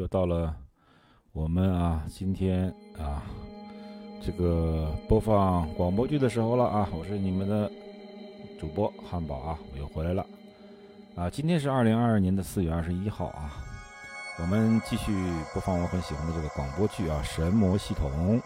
[0.00, 0.56] 又到了
[1.30, 3.22] 我们啊今天啊
[4.22, 6.88] 这个播放广播剧的时候了啊！
[6.98, 7.70] 我是你们的
[8.58, 10.24] 主播汉堡啊，我又回来了
[11.14, 11.28] 啊！
[11.28, 13.62] 今天是二零二二年的四月二十一号啊，
[14.40, 15.12] 我们继续
[15.52, 18.38] 播放我很喜欢的这个广播剧啊《神魔系统》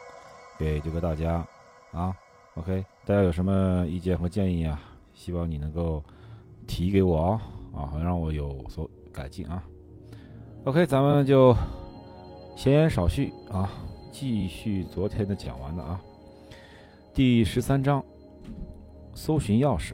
[0.59, 1.47] 给这个大家
[1.93, 2.13] 啊。
[2.57, 4.81] OK，大家有什么意见和建议啊？
[5.13, 6.03] 希望你能够
[6.67, 7.41] 提给我
[7.73, 9.63] 啊，啊，让我有所改进啊。
[10.65, 11.55] OK，咱们就
[12.57, 13.71] 闲言少叙啊，
[14.11, 16.01] 继续昨天的讲完的啊。
[17.13, 18.03] 第十三章，
[19.13, 19.93] 搜寻钥匙。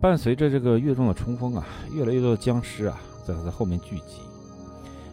[0.00, 4.18] 伴随着这个月中的冲锋啊，越来越多的僵尸啊，在他的后面聚集，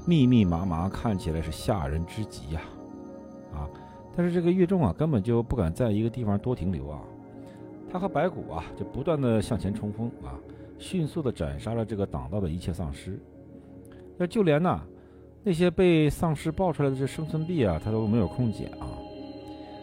[0.08, 2.62] 密密麻麻，看起来是吓人之极呀，
[3.54, 3.70] 啊！
[4.18, 7.00] 但是这个月中啊，根本就不敢在一个地方多停留啊，
[7.88, 10.34] 他和白骨啊，就不断的向前冲锋啊，
[10.80, 13.20] 迅速的斩杀了这个挡道的一切丧尸。
[14.22, 14.80] 那就连呐，
[15.44, 18.86] 那些被丧尸爆出来的这生存币啊，他都没有空捡啊。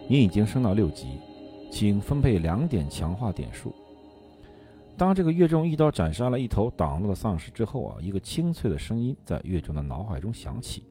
[0.07, 1.19] 你已经升到六级，
[1.73, 3.75] 请分配两点强化点数。
[4.97, 10.84] 当这个月中一刀斩杀了一头挡路的丧尸之后啊，一个清脆的声音在月中的脑海中响起：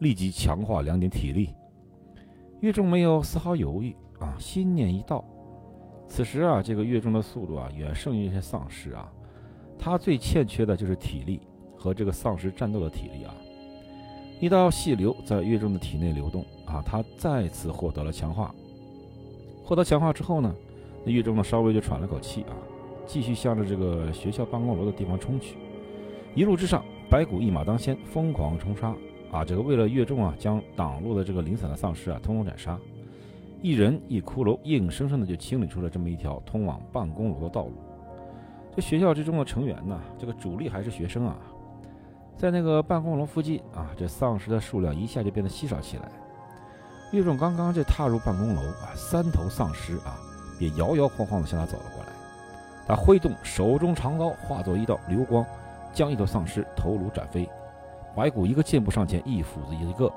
[0.00, 1.54] 立即强化两点体力。
[2.60, 5.24] 月中没有丝毫犹豫啊，心念一到。
[6.06, 9.10] 此时啊，这个月中的速度啊，远胜于一些丧尸啊，
[9.78, 11.40] 他最欠缺的就是体力。
[11.76, 13.34] 和这个丧尸战斗的体力啊，
[14.40, 18.54] 一道细流在月中的体内流动啊，他再次获得了强化。
[19.64, 20.54] 获得强化之后呢，
[21.04, 22.54] 那月中呢稍微就喘了口气啊，
[23.06, 25.56] 继续向着这个学校办公楼的地方冲去。
[26.34, 28.94] 一路之上，白骨一马当先，疯狂冲杀
[29.30, 29.44] 啊！
[29.44, 32.78] 这个为了月中啊，将挡路的这个零散的丧尸啊，通通斩杀。
[33.62, 37.72] 一人一骷髅，硬生生的就清理出了这么一条通往办公楼的道路。
[38.76, 41.38] 这学校之中的成员呢，这个主力还是学生啊。
[42.36, 46.04] 在那个办公楼附近啊，这丧尸的数量一下就变得稀少起来。
[47.12, 50.18] 岳仲刚刚这踏入办公楼啊，三头丧尸啊，
[50.58, 52.10] 便摇摇晃晃地向他走了过来。
[52.86, 55.44] 他挥动手中长刀，化作一道流光，
[55.94, 57.48] 将一头丧尸头颅斩飞。
[58.14, 60.12] 白骨一个箭步上前，一斧子一个，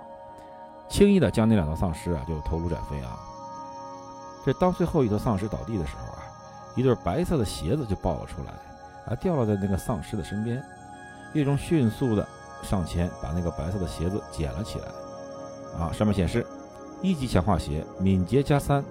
[0.90, 3.18] 轻易地将那两头丧尸啊就头颅斩飞啊。
[4.46, 6.24] 这当最后一头丧尸倒地的时候啊，
[6.76, 8.52] 一对白色的鞋子就爆了出来，
[9.12, 10.62] 啊，掉落在那个丧尸的身边。
[11.34, 12.28] 岳中迅速的
[12.64, 14.86] 上前，把那个白色的鞋子捡了起来。
[15.80, 16.46] 啊，上面显示
[17.02, 18.84] 一级强化鞋，敏捷加三。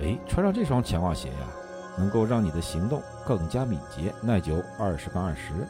[0.00, 1.48] 哎，穿上这双强化鞋呀，
[1.96, 5.66] 能够让你的行动更加敏捷，耐久二十杠二十。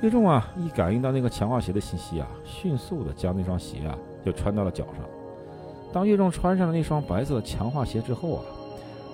[0.00, 5.04] 岳中啊，一感应到那个强化鞋的信息啊，迅速的将那双鞋啊就穿到了脚上。
[5.92, 8.44] 当岳中穿上了那双白色的强化鞋之后啊，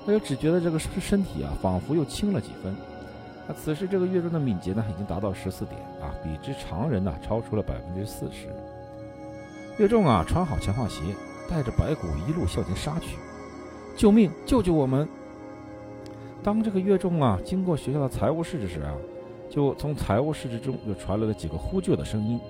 [0.05, 2.77] 他就只觉得这个身体啊，仿佛又轻了几分。
[3.47, 8.49] 那此时这个月中的敏捷呢，已经达到十四点啊，比之常人呢超出了百分之四十。
[9.78, 11.03] 月中啊，穿好强化鞋，
[11.50, 13.16] 带着白骨一路向前杀去。
[13.97, 14.31] 救命！
[14.47, 15.09] 救救我们！
[16.43, 18.94] 当这个月中啊经过学校的财务室之时啊，
[19.50, 22.41] 就从财务室之中又传来了几个呼救的声音。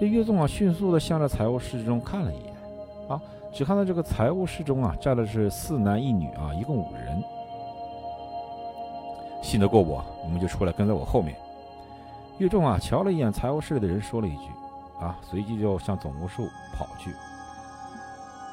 [0.00, 2.54] 这月中啊迅速的向着财务室之中看了一眼，
[3.08, 3.20] 啊，
[3.52, 7.22] 只看到这个财务室中啊站的是四男一女啊，一共五人。
[9.42, 11.36] 信得过我，你们就出来跟在我后面。
[12.38, 14.50] 岳仲啊，瞧了一眼财务室里的人，说了一句
[15.00, 17.12] ：“啊，随即就向总务处跑去。”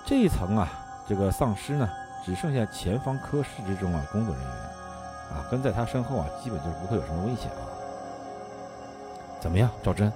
[0.05, 0.69] 这一层啊，
[1.07, 1.89] 这个丧尸呢，
[2.23, 4.51] 只剩下前方科室之中啊工作人员
[5.31, 7.61] 啊，跟在他身后啊，基本就是不会有什么危险啊。
[9.39, 10.11] 怎么样，赵真？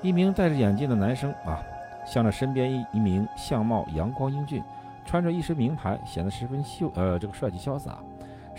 [0.00, 1.60] 一名戴着眼镜的男生啊，
[2.06, 4.62] 向着身边一一名相貌阳光英俊、
[5.04, 7.98] 穿着一身名牌、显得十分秀呃这个帅气潇洒。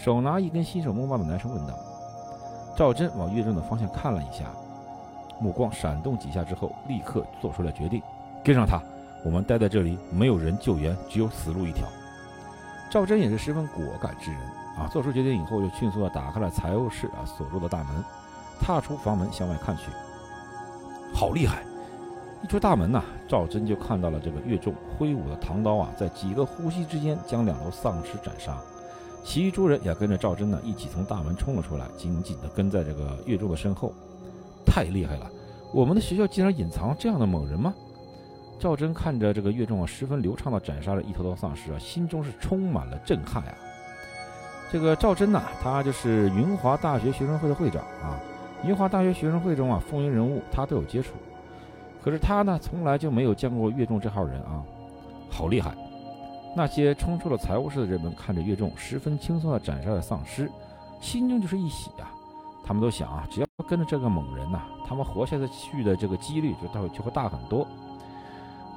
[0.02, 1.74] 手拿一根新手木棒的男生问道
[2.74, 4.46] ：“赵真往岳正的方向看了一下，
[5.42, 8.02] 目光闪动几下之后，立刻做出了决定，
[8.42, 8.82] 跟上他。
[9.26, 11.86] 我们待在这里，没有人救援，只有死路一条。”
[12.90, 14.40] 赵真也是十分果敢之人
[14.78, 14.88] 啊！
[14.90, 18.02] 做出决定以后，就迅速地打开了财务室啊锁住的大门，
[18.62, 19.92] 踏出房门向外看去。
[21.14, 21.62] 好厉害！
[22.42, 28.57] 一出大门呐，赵真就看到了这个岳仲挥舞的唐刀啊，在几个呼吸之间将两头丧尸斩杀。
[29.24, 33.94] 其余诸人也跟着赵真呢一起从大门冲了出来，紧紧地跟在这个岳仲的身后。
[34.66, 35.30] 太厉害了！
[35.74, 37.74] 我们的学校竟然隐藏这样的猛人吗？
[38.60, 43.56] 赵真看着这个岳仲啊，十分流畅地斩杀了一头头丧尸啊，心中是充满了震撼啊。
[44.71, 48.19] 这个赵真呐，他就是云华大学学生会的会长啊。
[48.65, 51.13] 云华大学学生会中啊，风云人物他都有接触，
[52.04, 54.62] 可是他呢，从来就没有见过岳仲这号人啊，
[55.30, 55.74] 好厉害！
[56.56, 60.51] 那些冲出了财务室的人们看着岳仲十分轻松地斩杀了丧尸，
[61.00, 62.12] 心中就是一喜啊！
[62.66, 67.66] 他们都想啊，只要跟着这个猛人呐，他们活下去的这个几率就大就会大很多。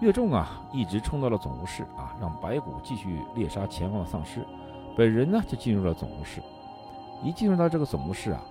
[0.00, 4.44] 岳仲啊，一直冲到了总务室啊，让白骨继续猎杀前方的丧尸，
[4.96, 6.42] 本人呢就进入了总务室。
[7.24, 8.42] 一进入到这个总务室啊，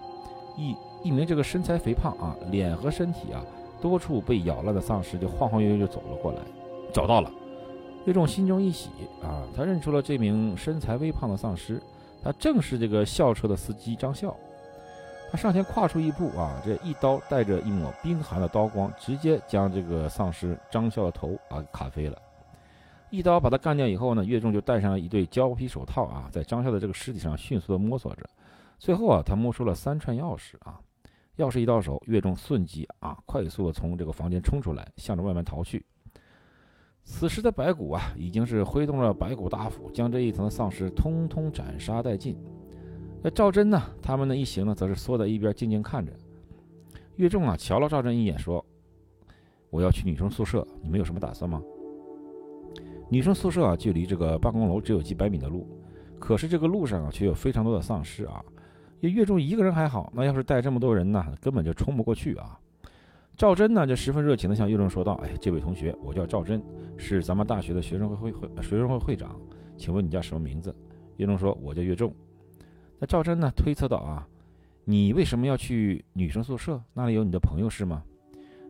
[0.58, 3.42] 一一名这个身材肥胖啊，脸和身体啊
[3.80, 6.40] 多处被咬烂的丧尸就晃晃悠悠就走了过来，
[6.94, 7.32] 找到了。
[8.06, 8.90] 岳仲心中一喜
[9.24, 11.82] 啊，他认出了这名身材微胖的丧尸，
[12.24, 14.36] 他正是这个校车的司机张笑。
[15.32, 22.22] 他上前跨出一步啊，这一刀带着一抹冰寒的刀光，直接将这个丧尸张笑的头啊砍飞了。
[23.12, 28.28] 一刀把他干掉以后呢，岳仲就戴上了一对胶皮手套啊，在张笑的这个尸体上迅速的摸索着。
[28.80, 30.80] 最后啊，他摸出了三串钥匙啊，
[31.38, 35.86] 钥匙一到手，岳仲瞬即啊快速的从这个房间冲出来，向着外面逃去。
[37.12, 42.38] 此时的白骨啊，已经是挥动了白骨大斧，将这一层丧尸通通斩杀殆尽。
[43.22, 43.84] 那赵真呢？
[44.02, 46.12] 他们的一行呢，则是缩在一边静静看着。
[47.18, 48.66] 岳仲啊，瞧了赵真一眼，说
[49.70, 51.62] ：“我要去女生宿舍，你们有什么打算吗？”
[53.12, 55.68] 女生宿舍啊，距离这个办公楼只有几百米的路，
[56.18, 58.44] 可是这个路上啊，却有非常多的丧尸啊。
[59.02, 62.58] 岳仲一个人还好，那要是带这么多人呢，根本就冲不过去啊。
[63.42, 66.62] 赵真呢，就十分热情地向岳仲说道：“哎，这位同学，我叫赵真，
[66.96, 69.36] 是咱们大学的学生会会会学生会会长，
[69.76, 70.72] 请问你叫什么名字？”
[71.18, 72.14] 岳仲说：“我叫岳仲。”
[73.02, 73.52] 那赵真呢？
[73.56, 74.28] 推测到啊，
[74.86, 76.80] 你为什么要去女生宿舍？
[76.94, 78.04] 那里有你的朋友是吗？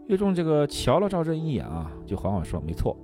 [0.07, 2.95] 岳仲这个瞧了赵真一眼啊，就缓缓说：“没错，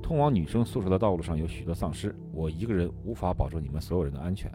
[0.00, 4.48] 通往女生宿舍的道路上有许多丧尸，我一个人无法保证你们所有人的安全。”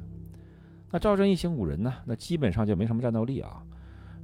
[0.89, 1.93] 那赵真一行五人呢？
[2.05, 3.61] 那基本上就没什么战斗力啊。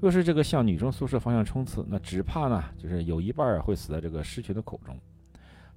[0.02, 4.98] 若是这个向女生宿舍方向冲刺，那只怕呢，就是有一半会死在这个狮群的口中。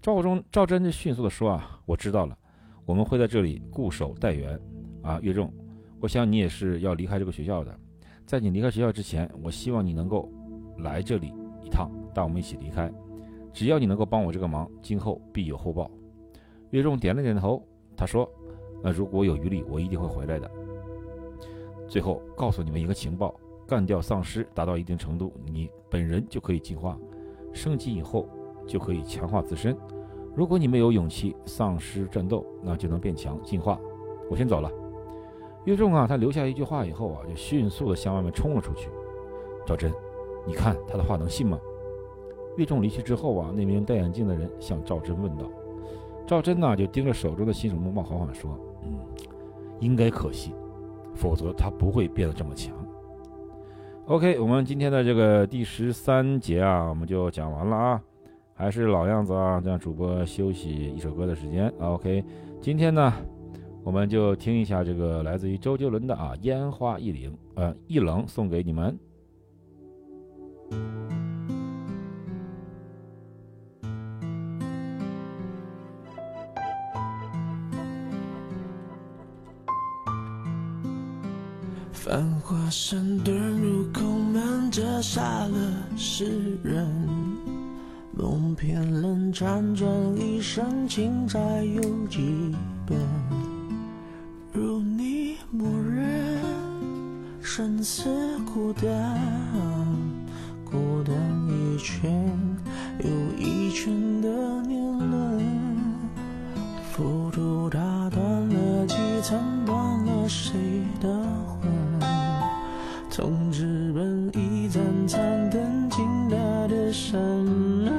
[0.00, 2.34] 赵忠赵真就迅速的说：“啊，我知道了，
[2.86, 4.58] 我们会在这里固守待援。”
[5.04, 5.52] 啊，岳仲。
[6.00, 7.78] 我想你也是要离开这个学校的，
[8.24, 10.32] 在你离开学校之前，我希望你能够
[10.78, 12.90] 来这里一趟，带我们一起离开。
[13.52, 15.90] 只要你能够帮我这个忙，今后必有厚报。
[16.70, 17.62] 岳仲点了点头，
[17.94, 18.26] 他说
[18.82, 20.50] ：“那如果有余力，我一定会回来的。”
[21.86, 23.34] 最后告诉你们一个情报：
[23.66, 26.98] 干掉丧尸达到一定程度，你本人就可以进化，
[27.52, 28.28] 升级以后
[28.66, 29.76] 就可以强化自身。
[30.34, 33.78] 如果你没有勇气丧尸战斗，那就能变强进化。
[34.30, 34.70] 我先走了。
[35.64, 38.90] 岳仲啊，他留下一句话以后啊，就迅速的向外面冲了出去。
[39.64, 39.92] 赵真，
[40.46, 41.58] 你看他的话能信吗？
[42.56, 45.46] 岳仲离去之后啊，那名戴眼镜的人向赵真问道。
[46.26, 48.98] 赵真呢，就盯着手中的新手木棒，缓缓说：“嗯，
[49.80, 50.52] 应该可信，
[51.14, 52.74] 否则他不会变得这么强。”
[54.06, 58.02] OK，我们今天的这个第十三节啊，我们就讲完了啊。
[58.52, 61.72] 还是老样子啊，让主播休息一首歌的时间。
[61.80, 62.22] OK，
[62.60, 63.12] 今天呢。
[63.82, 68.98] 我们就听一下这个来自于周杰伦的啊，烟花易冷，呃，易冷送给你们。
[82.04, 85.56] 繁华山遁入空门，折煞了
[85.96, 86.86] 世人。
[88.12, 92.54] 梦偏冷，辗转一生，情债有几
[92.86, 92.98] 本？
[94.52, 96.38] 如你默认，
[97.40, 99.18] 生死孤单，
[100.62, 101.16] 孤单
[101.48, 102.30] 一圈
[102.98, 103.08] 又
[103.38, 104.28] 一圈的
[104.60, 105.42] 年轮，
[106.92, 110.52] 浮屠打断了几层，断了谁
[111.00, 111.08] 的
[115.06, 117.92] 残灯，倾大的山门，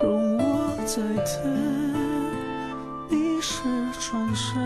[0.00, 1.32] 容我再等。
[3.08, 3.62] 你是
[4.00, 4.60] 转身，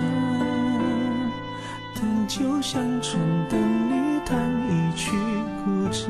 [1.95, 5.11] 等酒香醇，等你弹一曲
[5.62, 6.09] 古筝。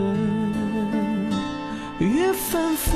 [1.98, 2.94] 月纷纷，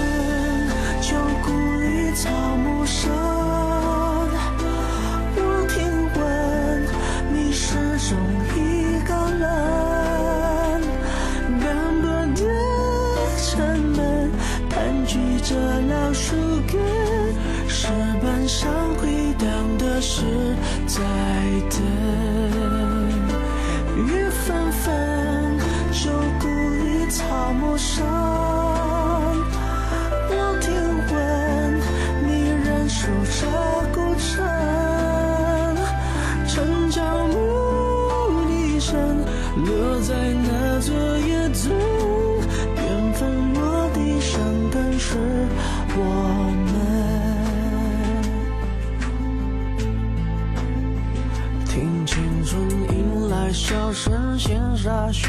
[1.01, 2.70] 旧故里草木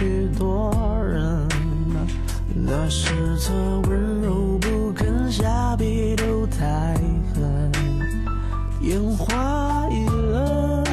[0.02, 1.48] 笑声
[2.56, 3.54] 羡煞许多策
[3.88, 6.96] 温柔不肯下笔都太
[7.36, 7.72] 狠，
[8.82, 10.84] 烟花易冷，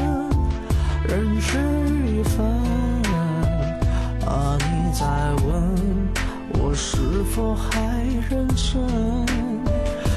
[1.08, 1.58] 人事
[2.06, 2.44] 已分。
[4.26, 5.06] 啊，你在
[5.46, 5.74] 问
[6.60, 6.98] 我是
[7.34, 9.26] 否还认真？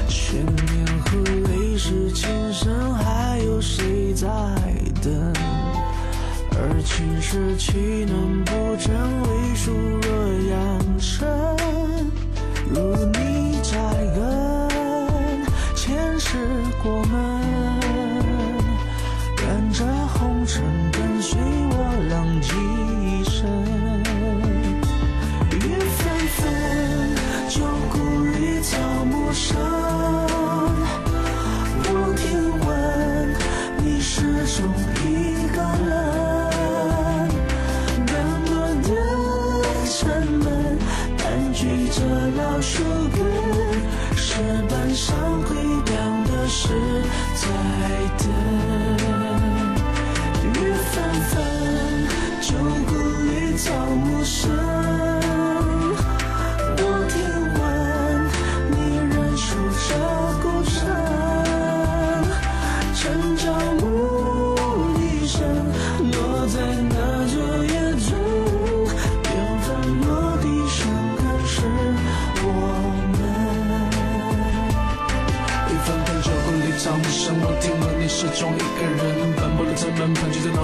[0.06, 1.18] 千年和
[1.48, 4.28] 泪湿情深，还有谁在
[5.02, 5.32] 等？
[6.64, 8.94] 而情是岂能不真？
[9.22, 10.08] 为数若
[10.48, 11.26] 扬尘，
[12.70, 13.72] 如你在
[14.14, 14.22] 根，
[15.74, 16.38] 前世
[16.80, 17.80] 过门，
[19.36, 20.62] 跟着红尘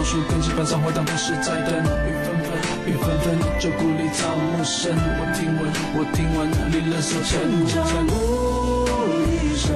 [0.08, 1.70] 树根，基板上回荡都是在等。
[1.76, 2.48] 雨纷纷，
[2.86, 7.28] 雨纷纷，旧故里草木深，我听闻，我听闻你仍守沉
[7.68, 7.92] 城郊沉。
[8.06, 8.88] 牧
[9.26, 9.68] 笛声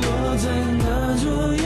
[0.00, 0.02] 落
[0.38, 0.48] 在
[0.78, 1.60] 那旧夜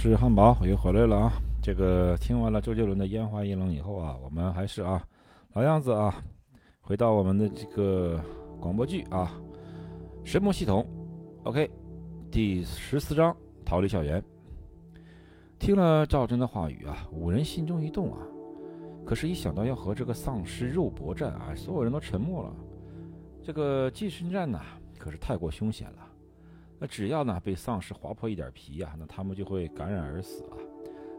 [0.00, 1.32] 是汉堡，我又回来了啊。
[1.60, 5.02] 这个听完了周杰伦的《烟花易冷》以后啊，我们还是啊
[5.54, 6.22] 老样子啊，
[6.80, 8.20] 回到我们的这个
[8.60, 9.32] 广播剧啊，
[10.24, 10.86] 《神魔系统》。
[11.48, 11.68] OK，
[12.30, 13.32] 第十四章
[13.66, 14.22] 《逃离校园》。
[15.58, 18.20] 听了赵真的话语啊，五人心中一动啊。
[19.04, 22.54] 可是，一想到要和这个丧尸肉搏战啊，所有人都沉默了。
[23.42, 24.60] 这个近身战呐，
[24.96, 26.07] 可是太过凶险了。
[26.78, 30.56] 那只要呢被丧尸划破一点皮呀、那他们就会感染而死啊。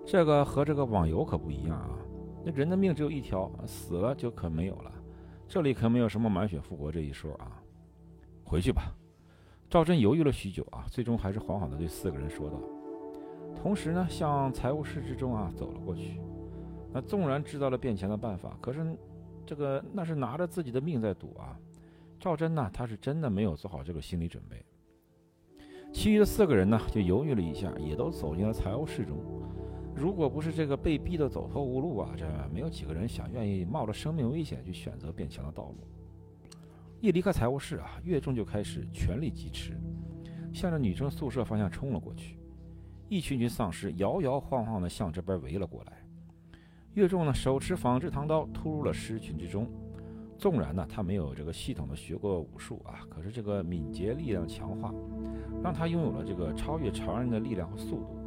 [0.06, 2.00] 这个和这个网游可不一样啊，
[2.46, 4.92] 那人的命只有一条，死了就可没有了。
[5.48, 7.62] 这里可没有什么满血复活这一说啊。
[8.44, 8.96] 回去吧。
[9.70, 12.60] 赵真犹豫了许久啊，最终还是缓缓地对四个人说道，
[13.62, 16.20] 同时呢向财务室之中啊走了过去。
[16.92, 18.98] 那纵然知道了变钱的办法，可是
[19.46, 21.56] 这个那是拿着自己的命在赌啊。
[22.20, 24.66] 赵真呢，他是真的没有做好这个心理准备。
[25.92, 29.18] 其余的四个人呢，就犹豫了一下，也都走进了财务室中。
[29.96, 35.78] 如果不是这个被逼得走投无路啊，这没有几个人想愿意冒着生命危险去选择变强的道路。
[37.02, 39.78] 一离开财务室啊，岳仲就开始全力疾驰，
[40.54, 42.38] 向着女生宿舍方向冲了过去。
[43.10, 45.94] 一群群丧尸摇摇晃晃地向这边围了过来。
[46.94, 49.68] 岳仲呢，手持仿制唐刀突入了尸群之中。
[50.40, 54.94] 纵然呢，他没有这个系统的学过武术啊，可是这个敏捷力量强化，
[55.62, 58.18] 让他拥有了这个超越常人的力量和速度，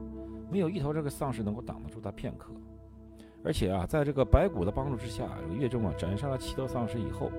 [0.51, 2.53] 没有一头这个丧尸能够挡得住他片刻。
[3.43, 7.33] 而且啊，在这个白骨的帮助之下，这个岳仲啊斩杀了七头丧尸以后，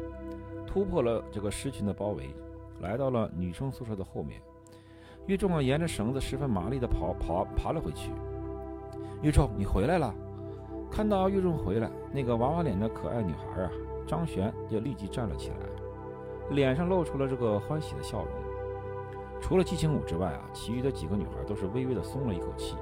[0.65, 2.35] 突破了这个狮群的包围，
[2.81, 4.41] 来到了女生宿舍的后面。
[5.27, 8.09] 岳仲啊沿着绳子十分麻利地跑跑爬了回去。
[9.21, 10.13] 岳仲，你回来了！
[10.91, 13.71] 看到岳仲回来，那个娃娃脸的可爱女孩啊，
[14.05, 18.27] 张璇也立即站了起来，脸上露出了这个欢喜的笑容。
[19.41, 22.75] 除了季青武之外啊，其余的几个女孩都是微微的松了一口气。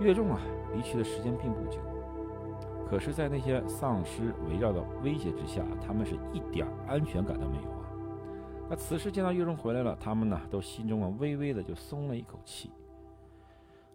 [0.00, 0.40] 岳仲啊，
[0.74, 1.78] 离去的时间并不久，
[2.88, 7.90] 可是，在那些丧尸围绕的威胁之下，他们是一点安全感都没有啊。
[8.70, 12.70] 那此时见到岳仲回来了，他们呢，都心中啊微微的就松了一口气。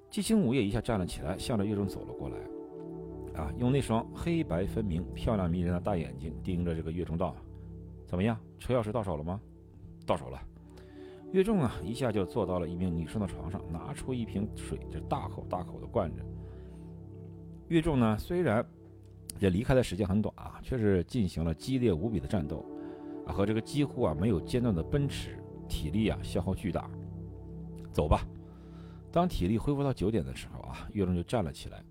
[0.10, 2.36] 季青武也一下站了起来，向着岳仲走了过来。
[3.36, 7.36] 啊，用那双黑白分明、漂亮迷人的大眼睛盯着这个岳仲道
[8.06, 9.40] ：“怎么样，车钥匙到手了吗
[10.06, 10.40] ？”“到手了。”
[11.34, 16.24] 岳仲啊，一下就坐到了一名女生的床上，拿出一瓶水，就大口大口的灌着。
[17.70, 18.64] 岳仲呢，虽然
[19.40, 22.64] 这离开的时间很短啊，却是进行了激烈无比的战斗，
[23.26, 26.88] 啊，和这个几乎啊没有间断的奔驰，体力啊消耗巨大。
[27.92, 28.28] 走吧。
[29.12, 31.84] 当体力恢复到九点的时候啊，岳仲就站了起来，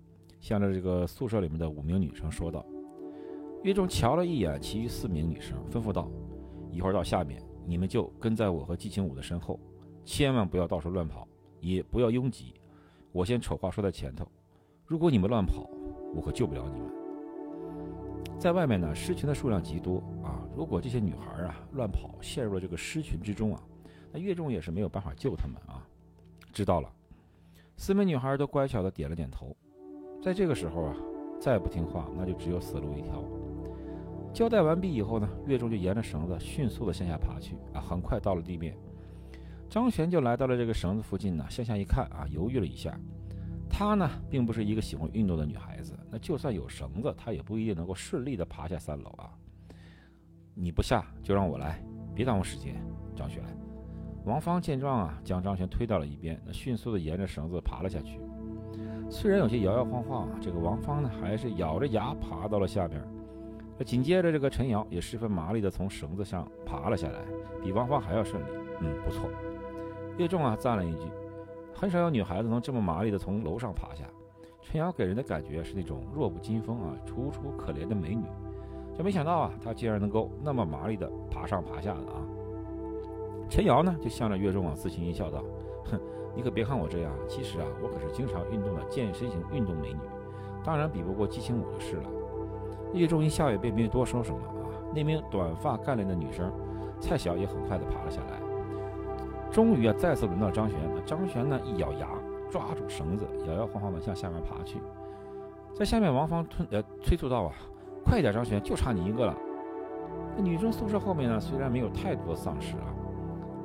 [0.43, 2.65] 向着这个宿舍里面的五名女生说道
[3.63, 6.11] ：“岳仲瞧了一眼其余四名女生，吩咐道
[6.69, 9.57] ：‘一会儿到下面，你们就跟在我和季青武的身后，
[10.03, 11.25] 千万不要到处乱跑，
[11.61, 12.55] 也不要拥挤。
[13.13, 14.27] 我先丑话说在前头，
[14.85, 15.65] 如果你们乱跑，
[16.13, 16.91] 我可救不了你们。’
[18.37, 23.63] 在外面呢，狮群的数量极多啊，如果这些女孩啊乱跑，陷入了这个狮群之中啊，
[24.11, 25.87] 那岳仲也是没有办法救他们啊。
[26.51, 26.93] 知道了。”
[27.77, 29.55] 四名女孩都乖巧的点了点头。
[30.23, 30.95] 在这个时候啊，
[31.37, 33.21] 再不听话，那就只有死路一条。
[34.33, 38.73] 交代完毕以后呢，岳中就沿着绳子迅速的向下爬去啊，很快到了地面。
[39.69, 42.97] 张璇就来到了这个绳子附近呢，向下一看啊，犹豫了一下。
[43.69, 49.29] 她呢，并不是一个喜欢运动的女孩子，那就算有绳子，她也不一定能够顺利的爬下三楼啊。
[50.53, 51.83] 你不下就让我来，
[52.15, 52.81] 别耽误时间，
[53.13, 53.43] 张璇。
[54.23, 58.21] 王芳见状啊，将张璇推到了一边，那迅速的沿着绳子爬了下去。
[59.09, 63.01] 虽然有些摇摇晃晃啊，这个王芳呢还是咬着牙爬到了下边。
[63.85, 67.19] 紧接着，这个陈瑶也十分麻利的从绳子上爬了下来，
[67.61, 68.47] 比王芳还要顺利。
[68.79, 69.29] 嗯，不错。
[70.17, 71.11] 岳仲啊赞了一句
[71.75, 74.05] ：“很少有女孩子能这么麻利的从楼上爬下。”
[74.61, 78.23] 陈瑶给人的感觉是那种弱不禁风啊、楚楚可怜的美女，
[78.97, 82.23] 就没想到啊，她竟然能够那么麻利的爬上爬下的啊。
[83.49, 85.43] 陈瑶呢，就向着岳仲啊自信一笑，道
[85.91, 85.99] ：“哼，
[86.35, 89.99] 你可别看我这样，其实啊，我可是经常运动的健身型运动美女，
[90.63, 92.03] 当然比不过激情舞就是了。”
[92.93, 94.69] 叶仲一笑，也并没有多说什么啊。
[94.93, 96.51] 那名短发干练的女生
[96.99, 98.39] 蔡晓也很快的爬了下来。
[99.51, 100.79] 终于啊，再次轮到张璇。
[101.05, 102.09] 张璇呢，一咬牙，
[102.49, 104.79] 抓住绳子，摇摇晃晃的向下面爬去。
[105.75, 107.53] 在下面，王芳吞呃催促道：“啊，
[108.05, 109.35] 快点，张璇，就差你一个了。”
[110.37, 112.93] 那女生宿舍后面呢，虽然没有太多丧尸啊。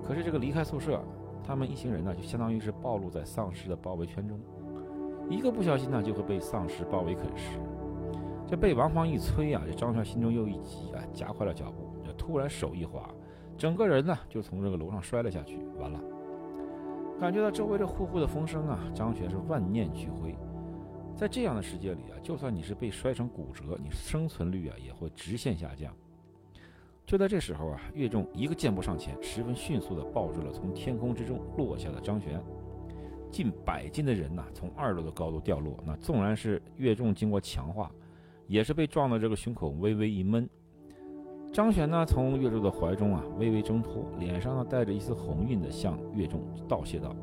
[0.07, 0.99] 可是这个离开宿舍，
[1.45, 4.39] 他们一行人呢，就相当于是暴露在丧尸的包围圈中，
[5.31, 7.59] 一个不小心呢，就会被丧尸包围啃食。
[8.47, 11.95] 这被王芳一催啊，这张全心中又一急啊，加快了脚步。
[12.05, 13.11] 这突然手一滑，
[13.57, 15.59] 整个人呢就从这个楼上摔了下去。
[15.79, 16.01] 完了，
[17.21, 20.35] 感觉到周围这呼呼的风声啊，张全是万念俱灰。
[21.15, 25.93] 在这样的世界里啊，就算你是被摔成骨折，你生存率啊也会直线下降。
[27.09, 32.39] 就在这时候啊，岳仲一个箭步上前，十分迅速地抱住了从天空之中落下的张玄。
[33.31, 37.91] 近百斤的人呐，从二楼的高度掉落，那纵然是岳仲经过强化，
[38.47, 40.47] 也是被撞的这个胸口微微一闷。
[41.51, 47.17] 张玄呢，从岳仲的怀中啊微微挣脱，脸上呢带着一丝红晕的向岳仲道谢道：“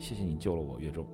[0.00, 1.06] 谢谢你救了我，岳仲。”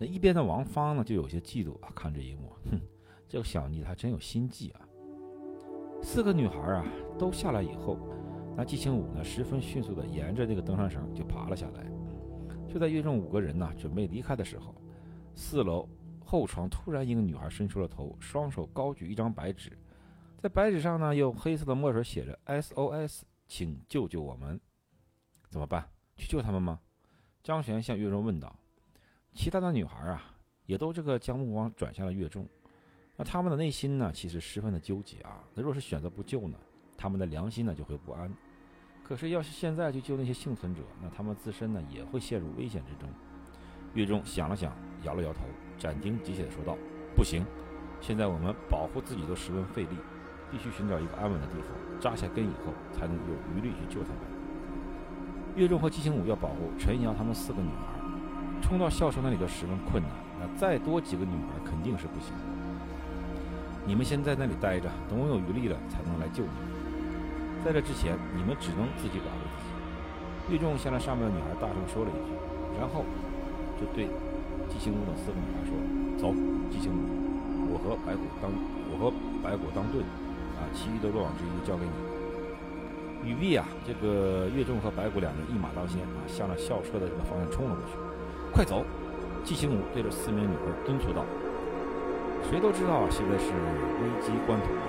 [0.00, 2.80] 那一边的王芳呢，就有些嫉妒啊，看这一幕，哼，
[3.28, 4.85] 这个小妮子还真有心计啊。
[6.08, 6.86] 四个女孩啊
[7.18, 7.98] 都下来以后，
[8.56, 11.84] 那季青武呢十分迅速地沿着那个登山绳就爬了下来。
[12.68, 14.72] 就在岳仲五个人呢准备离开的时候，
[15.34, 15.88] 四楼
[16.24, 19.76] 后窗突然一个女孩伸出了头，双手高举一张白纸，
[20.38, 24.60] 在白纸上呢用黑色的墨水写着 “SOS，请救救我们”。
[25.50, 25.90] 怎么办？
[26.14, 26.78] 去救他们吗？
[27.42, 28.54] 张璇向岳仲问道。
[29.34, 30.22] 其他的女孩啊
[30.66, 32.46] 也都这个将目光转向了岳仲。
[33.16, 35.42] 那他们的内心呢，其实十分的纠结啊。
[35.54, 36.58] 那若是选择不救呢，
[36.96, 38.30] 他们的良心呢就会不安。
[39.02, 43.08] 可是要是现在去救那些幸存者，那他们自身呢也会陷入危险之中。
[43.94, 44.72] 岳仲想了想，
[45.04, 45.40] 摇了摇头，
[45.78, 46.76] 斩钉截铁地说道
[47.16, 47.44] ：“不行，
[48.00, 49.96] 现在我们保护自己都十分费力，
[50.50, 54.18] 必须寻找一个安稳的地方扎下根以后，才能有余力去救他们。”
[55.56, 60.10] 岳仲和季星武要保护陈瑶他们四个女孩，冲到校舍那里就十分困难。
[60.38, 62.55] 那再多几个女孩肯定是不行的。
[63.86, 66.58] 你们先在那里待着，等我有余力了才能来救你们。
[67.64, 69.70] 在这之前，你们只能自己保护自己。
[70.50, 72.34] 岳仲向那上面的女孩大声说了一句，
[72.74, 73.06] 然后
[73.78, 74.10] 就对
[74.66, 75.78] 季青武等四个女孩说
[76.18, 76.34] ：“走，
[76.66, 78.50] 季青武，我和白骨当
[78.90, 80.02] 我和白骨当盾，
[80.58, 81.94] 啊，其余的落网之鱼交给你。”
[83.22, 87.94] 语毕啊，这个岳仲和白骨两人一马当先啊，向着校车的这个方向冲了过去。
[88.52, 88.82] 快走！
[89.46, 91.24] 季青武对着四名女孩敦促道。
[92.48, 94.88] 谁都知道现在是危机关头啊！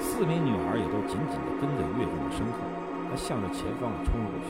[0.00, 2.64] 四名女孩也都紧紧地跟在岳仲的身后，
[3.10, 4.48] 他向着前方冲了过去。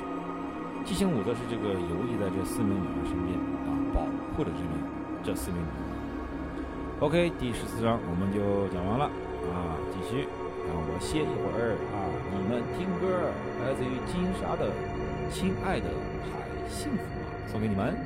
[0.85, 4.79] 季星武则是这个游弋在这四名女孩身边啊，保护着这名
[5.25, 7.07] 这四名女孩。
[7.07, 9.07] OK，第十四章我们就讲完了
[9.51, 10.29] 啊，继续，
[10.69, 12.07] 让我歇一会儿啊！
[12.31, 13.35] 你们听歌，
[13.67, 14.71] 来自于金沙的
[15.35, 15.91] 《亲爱的
[16.31, 17.98] 还幸福吗》，送给你们。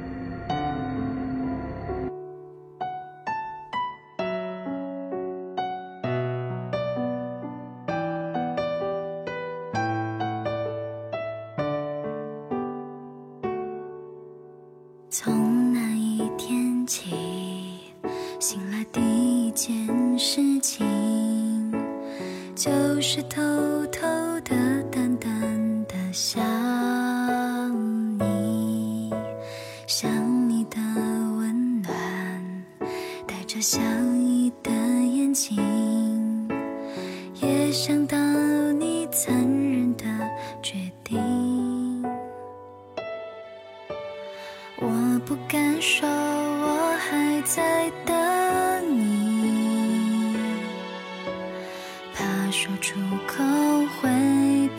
[53.63, 54.11] 都会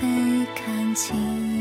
[0.01, 1.52] 被看清。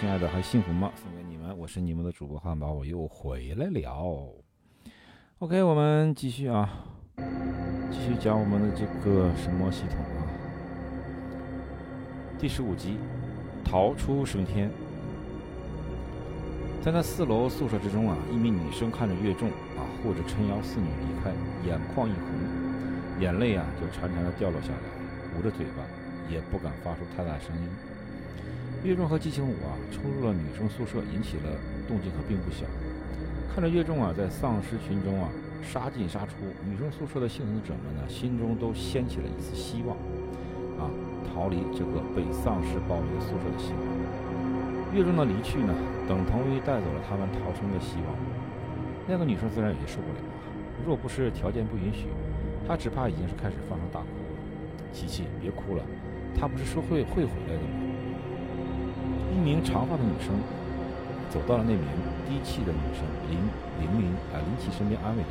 [0.00, 4.32] 亲爱的还幸福吗》，送给你们，我是你们的主播汉堡，我又回来了。
[5.40, 6.86] OK，我们继续啊，
[7.90, 10.22] 继续讲我们的这个神魔系统啊，
[12.38, 12.96] 第十五集，
[13.64, 14.70] 逃出升天。
[16.80, 21.32] 在那四楼宿舍之中啊，一名女生看着岳仲啊护着陈瑶四女离开，
[21.68, 25.82] 眼眶一红，眼泪啊就潺潺的掉落下来，捂着嘴巴，
[26.32, 27.68] 也不敢发出太大声音。
[28.84, 31.50] 岳仲和激情舞啊冲入了女生宿舍，引起了
[31.88, 32.64] 动静可并不小。
[33.52, 35.28] 看着岳仲啊在丧尸群中啊
[35.60, 39.96] 杀进杀出，女生宿舍的幸存者们呢心中都掀起了一丝希望，
[40.78, 40.86] 啊
[41.26, 43.82] 逃离这个被丧尸包围的宿舍的希望。
[44.94, 45.74] 岳仲的离去呢，
[46.06, 48.14] 等同于带走了他们逃生的希望。
[49.08, 50.46] 那个女生自然有些受不了啊，
[50.86, 52.06] 若不是条件不允许，
[52.66, 54.38] 她只怕已经是开始放声大哭了。
[54.92, 55.82] 琪琪，别哭了，
[56.38, 57.87] 她不是说会会回来的吗？
[59.38, 60.34] 一名长发的女生
[61.30, 61.86] 走到了那名
[62.26, 63.38] 低气的女生林
[63.78, 65.22] 林林啊林奇身边，安慰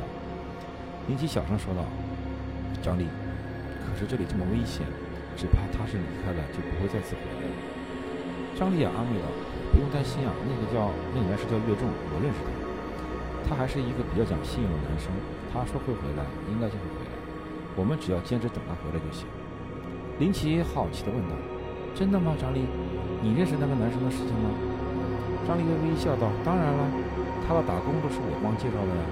[1.06, 1.84] 林奇小声说道，
[2.80, 3.04] 张丽，
[3.84, 4.88] 可是这里这么危险，
[5.36, 7.52] 只怕他是离开了就不会再次回来了。”
[8.56, 9.28] 张丽也安慰道
[9.76, 12.40] ：“不用担心啊，那个叫那个人是叫岳仲，我认识
[13.44, 15.12] 他，他还是一个比较讲信用的男生。
[15.52, 17.12] 他说会回来，应该就会回来。
[17.76, 19.28] 我们只要坚持等他回来就行。”
[20.18, 21.36] 林奇好奇地问道
[21.94, 22.64] ：“真的吗，张丽？
[23.22, 24.50] 你认识那个男生的事情吗？”
[25.48, 26.84] 张丽微微笑道：“当然了，
[27.46, 29.04] 他的打工都是我帮介绍的呀。”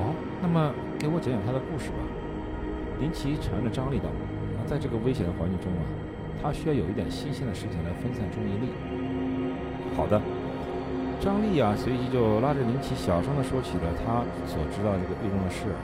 [0.00, 2.00] 哦，那么给我讲讲他的故事吧。
[2.98, 4.08] 林奇缠着张丽道
[4.56, 5.84] ：“那在这个危险的环境中啊，
[6.40, 8.72] 他需要有一点新鲜的事情来分散注意力。”
[9.92, 10.16] 好的，
[11.20, 15.78] 张丽啊，随即就拉着林奇小声地说起了他所知道这个狱中的事啊。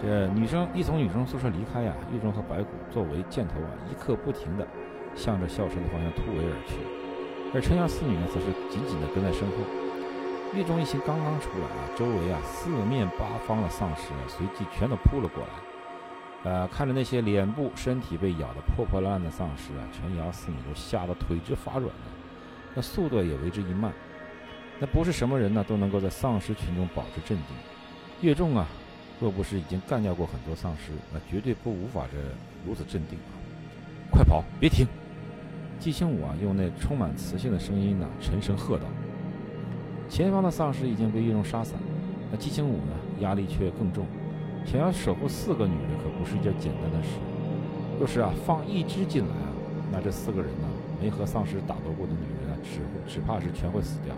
[0.00, 4.66] 这女生一从女生宿舍离开呀，狱中和白骨作为箭头啊，一刻不停地
[5.14, 6.74] 向着校舍的方向突围而去。
[7.52, 9.54] 而陈阳四女呢，则是紧紧地跟在身后。
[10.54, 15.50] 狱中一行刚刚出来啊，周围啊四面八方的丧尸啊，随即全都扑了过来。
[16.42, 21.92] 呃，看着那些脸部、身体被咬得破破烂烂的丧尸啊，陈瑶四女都吓得腿直发软了，
[22.74, 23.92] 那速度也为之一慢。
[24.78, 27.56] 那不是什么人呢，都能够在丧尸群中保持镇定。
[28.22, 28.66] 岳仲啊，
[29.20, 32.16] 若不是已经干掉过很多丧尸，那绝对不无法这
[32.66, 33.34] 如此镇定啊！
[34.10, 34.86] 快跑，别停！
[35.80, 38.84] 季星武啊，用那充满磁性的声音呢，沉声喝道
[40.10, 41.80] ：“前方的丧尸已经被岳仲杀散，
[42.30, 44.04] 那季星武呢，压力却更重。
[44.66, 47.14] 想要守护四个女人，可不是一件简单的事。
[47.98, 49.48] 若是啊，放一只进来啊，
[49.90, 50.68] 那这四个人呢，
[51.00, 54.14] 没和丧尸打斗过的女人啊，只只怕是全会死掉。”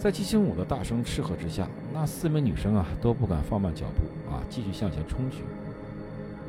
[0.00, 5.42] 在季星武的大声斥喝之下，那四名女生啊，都不敢放慢脚步啊，继续向前冲去。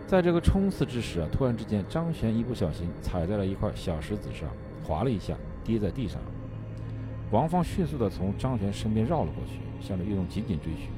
[0.07, 4.47] 在这个冲刺之时啊，突然之间，张璇一不小心踩在了一块小石子上，
[4.83, 6.21] 滑了一下，跌在地上。
[7.31, 10.89] 王芳迅速地从张璇身边绕了过去，向着岳仲紧紧追寻。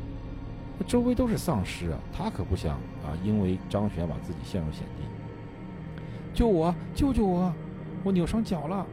[0.77, 5.03] 那周围都是丧尸啊，他可不想啊，因为张璇把自己陷入险地。
[6.33, 6.75] 救我！
[6.93, 7.51] 救救我！
[8.03, 8.85] 我扭伤脚了！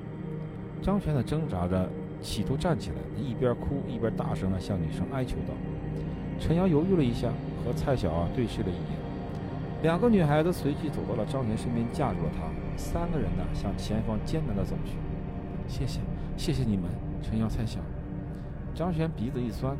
[0.81, 1.91] 张璇呢，挣扎着
[2.23, 5.53] 企图站起来，一边哭一边大声地向女生哀求道。
[6.39, 7.29] 陈瑶犹豫了一下，
[7.65, 9.04] 和蔡晓啊对视了一眼。
[9.85, 12.49] 两个女孩子随即走到了张璇身边，架住了他。
[12.75, 14.97] 三个人呢，向前方艰难地走去。
[15.69, 16.01] 谢谢，
[16.39, 16.85] 谢谢你们，
[17.21, 17.81] 陈瑶、蔡晓。
[18.75, 19.77] 张璇鼻子一酸，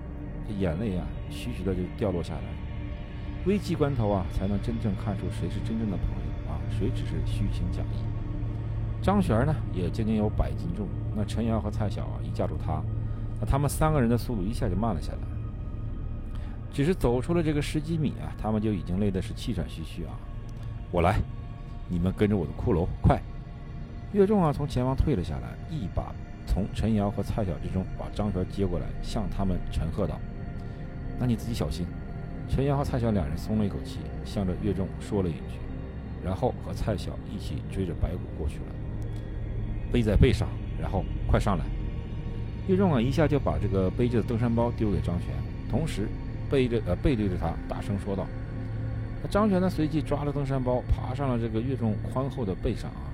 [0.47, 2.43] 这眼泪啊，徐徐的就掉落下来。
[3.47, 8.05] 危急关头啊，才能真正看出谁是真正的朋友啊，谁只是虚情假意。
[9.01, 10.87] 张璇呢，也将近有百斤重。
[11.17, 12.83] 那陈瑶和蔡晓啊，一架住他，
[13.41, 15.19] 那他们三个人的速度一下就慢了下来。
[16.75, 20.19] 只是走出了这个十几米啊，他们就已经累得是气喘吁吁啊！
[20.91, 21.21] 我来，
[21.89, 23.23] 你们跟着我的骷髅，快！
[24.13, 26.13] 岳仲啊，从前方退了下来，一把
[26.49, 30.19] 从陈瑶和蔡晓之中把张全接过来，向他们陈喝道
[31.17, 31.87] ：“那你自己小心。”
[32.51, 35.39] 陈瑶和蔡晓两人松了一口气，向着岳仲说了一句，
[36.25, 38.65] 然后和蔡晓一起追着白骨过去了，
[39.93, 40.49] 背在背上，
[40.81, 41.65] 然后快上来！
[42.67, 45.29] 岳仲啊，一下就把这个背着的登山包丢给张璇，
[45.71, 46.09] 同时。
[46.55, 48.25] 背着呃背对着他，大声说道
[49.21, 49.69] ：“那张璇呢？
[49.69, 53.11] 随即抓着登山包，爬上了这个岳仲宽厚的背上啊。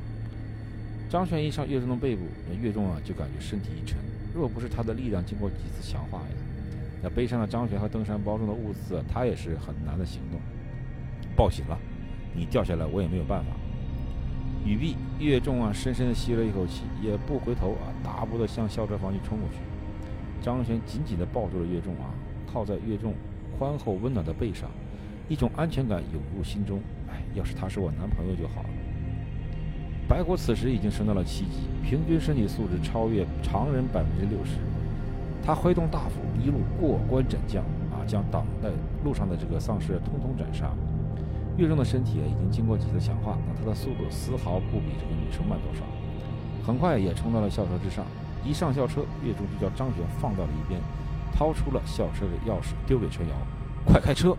[1.09, 3.96] 张璇一上岳仲的背部，那岳仲啊就感觉身体一沉。
[4.35, 6.35] 若不是他的力量经过几次强化呀，
[7.03, 10.38] 那背上的张璇和登山包中的物资，他也是很难的行动。
[11.35, 11.79] 报喜了，
[12.35, 13.57] 你掉下来我也没有办法。”
[14.66, 19.57] 语毕，岳仲啊深深的吸了一口气，也不回头啊，大步的向校车房去冲过去。
[20.42, 22.12] 张璇紧紧的抱住了岳仲啊。
[22.53, 23.14] 靠在岳仲
[23.61, 24.70] 宽厚温暖的背上，
[25.29, 26.81] 一种安全感涌入心中。
[27.11, 28.68] 哎，要是他是我男朋友就好了。
[30.09, 34.53] 白骨此时已经升到了七级，平均身体素质超越常人百分之六十。
[35.44, 38.70] 他挥动大斧，一路过关斩将，啊，将挡在
[39.05, 40.73] 路上的这个丧尸通通斩杀。
[41.59, 45.85] 岳仲的身体已经经过几次强化，那他的速度丝毫不比这个女生慢多少。
[46.66, 48.07] 很快也冲到了校车之上，
[48.42, 50.81] 一上校车，岳中就将张雪放到了一边。
[51.32, 53.34] 掏出了校车的钥匙，丢给陈瑶
[53.84, 54.36] ：“快开车！”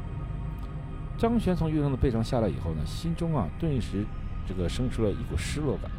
[1.17, 4.05] 张璇从岳仲的背上下来以后呢，心中啊顿时
[4.47, 5.89] 这个生出了一股失落感。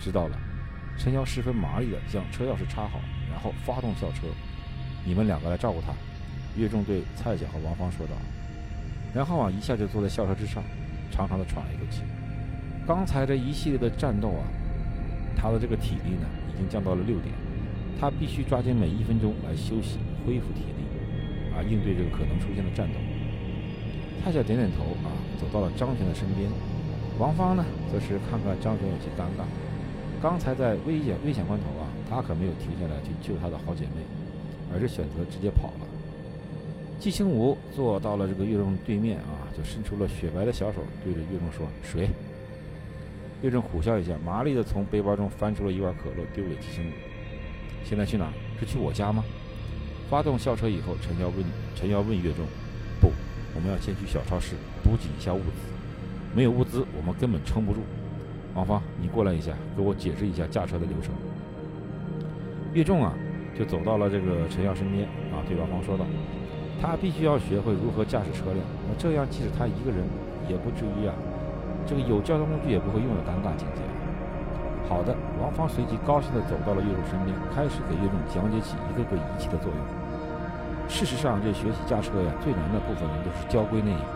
[0.00, 0.38] 知道了，
[0.96, 3.00] 陈瑶十分麻利的将车钥匙插好，
[3.30, 4.26] 然后发动校车
[5.04, 5.92] ：“你们两个来照顾他。”
[6.56, 8.12] 岳仲对蔡姐和王芳说道。
[9.14, 10.62] 然后啊，一下就坐在校车之上，
[11.10, 12.02] 长长的喘了一口气。
[12.86, 14.44] 刚才这一系列的战斗啊，
[15.36, 17.34] 他的这个体力呢，已经降到了六点，
[18.00, 19.98] 他必须抓紧每一分钟来休息。
[20.28, 20.84] 恢复体力，
[21.56, 23.00] 啊，应对这个可能出现的战斗。
[24.22, 25.08] 蔡晓点点头，啊，
[25.40, 26.50] 走到了张璇的身边。
[27.18, 29.48] 王芳呢，则是看看张璇有些尴尬。
[30.20, 34.04] 刚才在危险危险关头啊，他可没有停下来去救他的好姐妹，
[34.70, 35.86] 而是选择直接跑了。
[37.00, 42.10] 季清武坐到了这个岳正对面啊，就伸出了雪白的小手，对着岳正说：“水。”
[43.40, 46.92] 岳正苦笑一下，麻利地从背包中翻出了一罐可乐，丢给季清武。
[47.82, 48.32] 现在去哪儿？
[48.60, 49.24] 是去我家吗？
[50.08, 51.44] 发动校车以后，陈瑶问
[51.74, 52.46] 陈瑶问岳仲
[52.98, 53.12] ：“不，
[53.54, 55.60] 我们要先去小超市补给一下物资。
[56.34, 57.80] 没有物资，我们根本撑不住。”
[58.54, 61.12] 王芳，你过来一下，给我解释一下驾车的流程。
[62.72, 63.12] 岳仲啊，
[63.58, 66.06] 就走到了这个陈瑶身边啊，对王芳说道
[66.80, 70.04] ：“他必须要学会如何驾驶车辆，那这样即使他一个人，
[70.48, 71.14] 也不至于啊，
[71.86, 73.82] 这个有交通工具也不会用的尴尬境界。”
[74.88, 79.78] 好的，王芳随即高兴地走到了岳仲身边，开始给岳仲讲解起一个个仪器的作用。
[80.88, 84.08] 事实上，这学习驾车呀，最难的部分呢，都是交规那一步。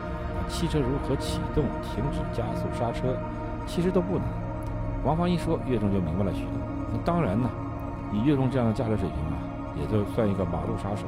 [0.49, 3.15] 汽车如何启动、停止、加速、刹车。
[3.65, 4.27] 其实都不难，
[5.05, 6.51] 王芳一说，岳仲就明白了许多。
[6.91, 7.49] 那当然呢，
[8.13, 9.39] 以岳仲这样的驾驶水平啊，
[9.79, 11.07] 也就算一个马路杀手。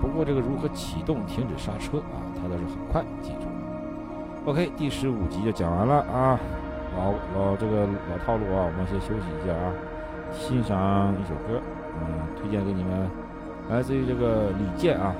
[0.00, 3.52] 不过这个如何启动、停止、刹车啊，他倒是很快记住了。
[4.46, 6.40] OK，第十五集就讲完了啊，
[6.96, 9.72] 老老这个老套路啊，我们先休息一下啊，
[10.32, 11.60] 欣赏一首歌，
[12.00, 12.06] 嗯，
[12.40, 13.08] 推荐给你们，
[13.70, 15.14] 来自于这个李健啊，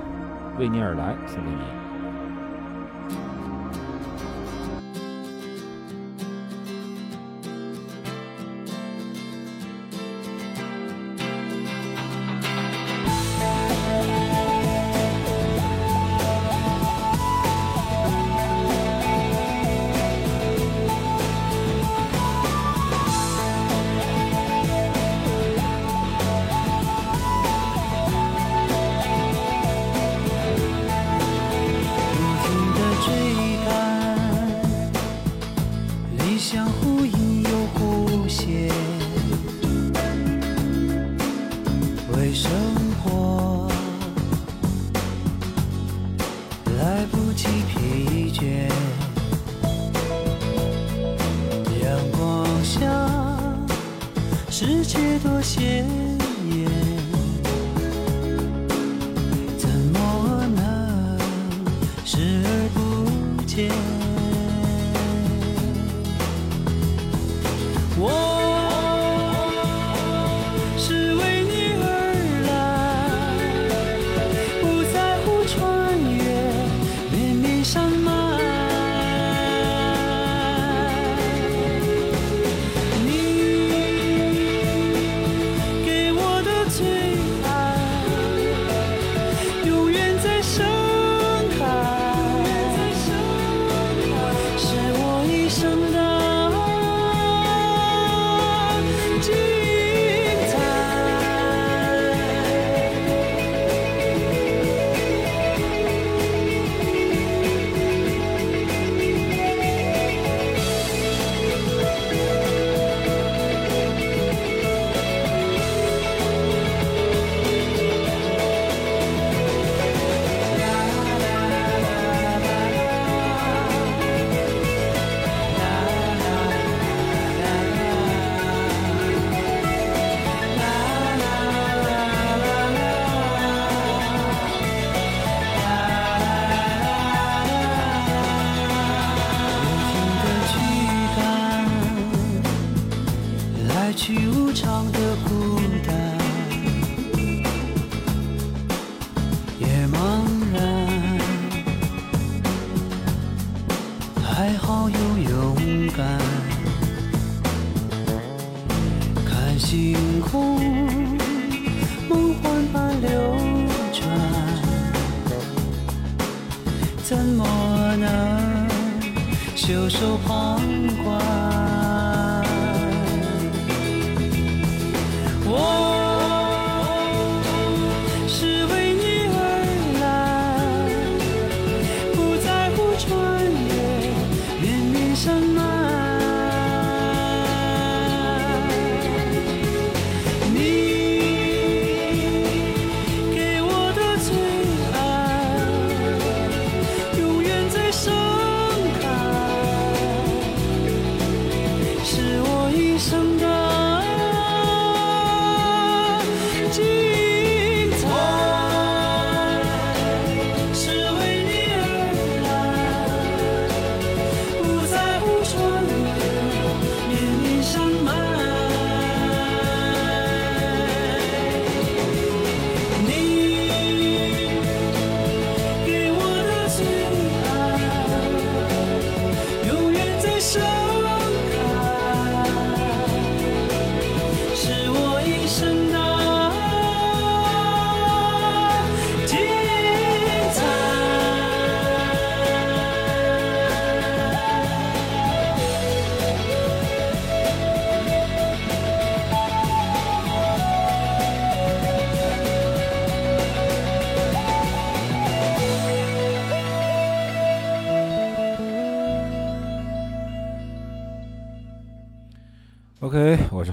[0.59, 1.86] 《为你而来》，送给你。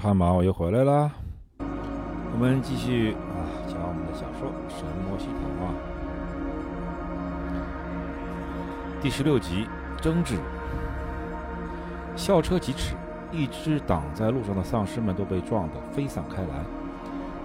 [0.07, 1.09] OK，我，又回来啦。
[1.57, 5.73] 我们继续啊，讲我们的小说《神魔系统》啊，
[9.01, 9.67] 第十六集
[9.99, 10.37] 争执。
[12.15, 12.93] 校车疾驰，
[13.31, 16.63] 一只挡在路上的丧尸们都被撞得飞散开来，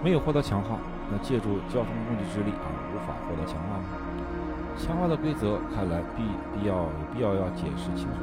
[0.03, 0.77] 没有获得强化。
[1.11, 3.81] 那借助交通工具之力啊，无法获得强化？
[4.77, 6.21] 强化的规则看来必
[6.53, 8.13] 必要有必要要解释清楚。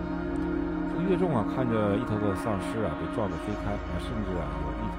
[1.08, 4.98] 岳仲啊，看着一头的丧尸啊被撞得飞开，啊，甚至啊有一头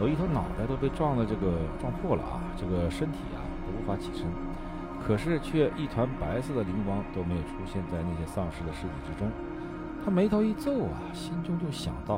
[0.00, 4.24] 有一头脑袋都被撞的这个撞破了啊，这个身体啊都无法起身，
[5.06, 9.28] 可是却一团白色的灵光都没有出现在那些丧尸的尸体之中。
[10.04, 12.14] 他眉头一皱啊，心中就想到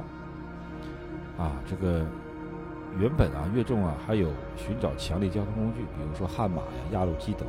[1.36, 2.06] 啊，这个。
[2.98, 7.46] 原本啊，越重啊，还有寻找强力交通工具，比如说悍马呀、压路机等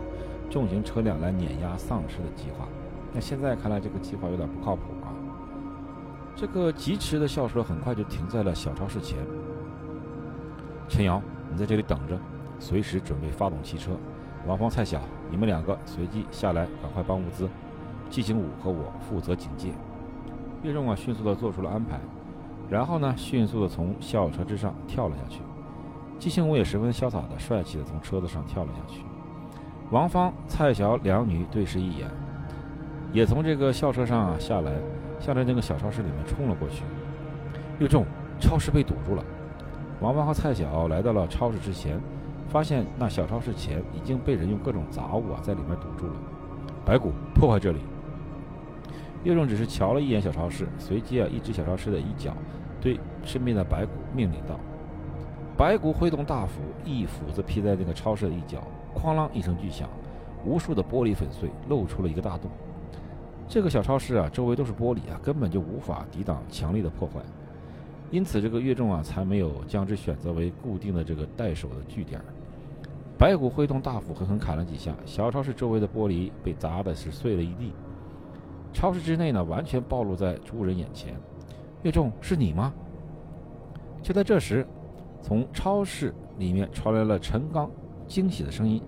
[0.50, 2.68] 重型车辆来碾压丧尸的计划。
[3.14, 5.10] 那现在看来，这个计划有点不靠谱啊。
[6.36, 9.18] 这个疾驰的校车很快就停在了小超市前。
[10.88, 12.18] 陈瑶，你在这里等着，
[12.60, 13.92] 随时准备发动汽车。
[14.48, 17.50] 王芳、蔡晓，你们两个随即下来，赶快搬物资。
[18.10, 19.70] 季行武和我负责警戒。
[20.64, 22.00] 越重啊，迅速地做出了安排。
[22.70, 25.42] 然后呢，迅速地从校车之上跳了下去。
[26.18, 29.04] 季兴武也十分潇洒的、帅气的从车子上跳了下去。
[29.92, 32.10] 王芳、蔡晓两女对视一眼，
[33.12, 34.72] 也从这个校车上啊下来，
[35.20, 36.84] 向着那个小超市里面冲了过去。
[37.80, 38.06] 岳仲，
[38.40, 39.24] 超市被堵住了。
[40.00, 42.00] 王八和蔡晓来到了超市之前，
[42.48, 46.14] 发现那小超市前已经被人用各种杂物啊在里面堵住了。
[46.86, 47.80] 白骨，破坏这里。
[49.24, 52.34] 岳仲只是瞧了一眼小超市，随即啊一指小超市的一角。
[52.82, 54.58] 对身边的白骨命令道
[55.58, 58.60] ：“白骨挥动大斧，一斧子劈在那个超市的一角，
[58.96, 59.90] 哐啷一声巨响，
[60.46, 62.50] 无数的玻璃粉碎，露出了一个大洞。
[63.50, 67.20] 这个小超市啊，周围都是玻璃啊，根本就无法抵挡强力的破坏。
[68.12, 72.22] 因此，这个岳仲啊，才没有将之选择为固定的这个待守的据点。
[73.18, 77.74] 白骨挥动大斧，狠狠砍了几下，小超市周围的玻璃被砸的是碎了一地。
[78.72, 81.16] 超市之内呢，完全暴露在诸人眼前。”
[81.82, 82.72] 岳仲，是你吗？
[84.04, 84.64] 就在这时，
[85.24, 87.68] 从超市里面传来了陈刚
[88.08, 88.80] 惊喜的声音。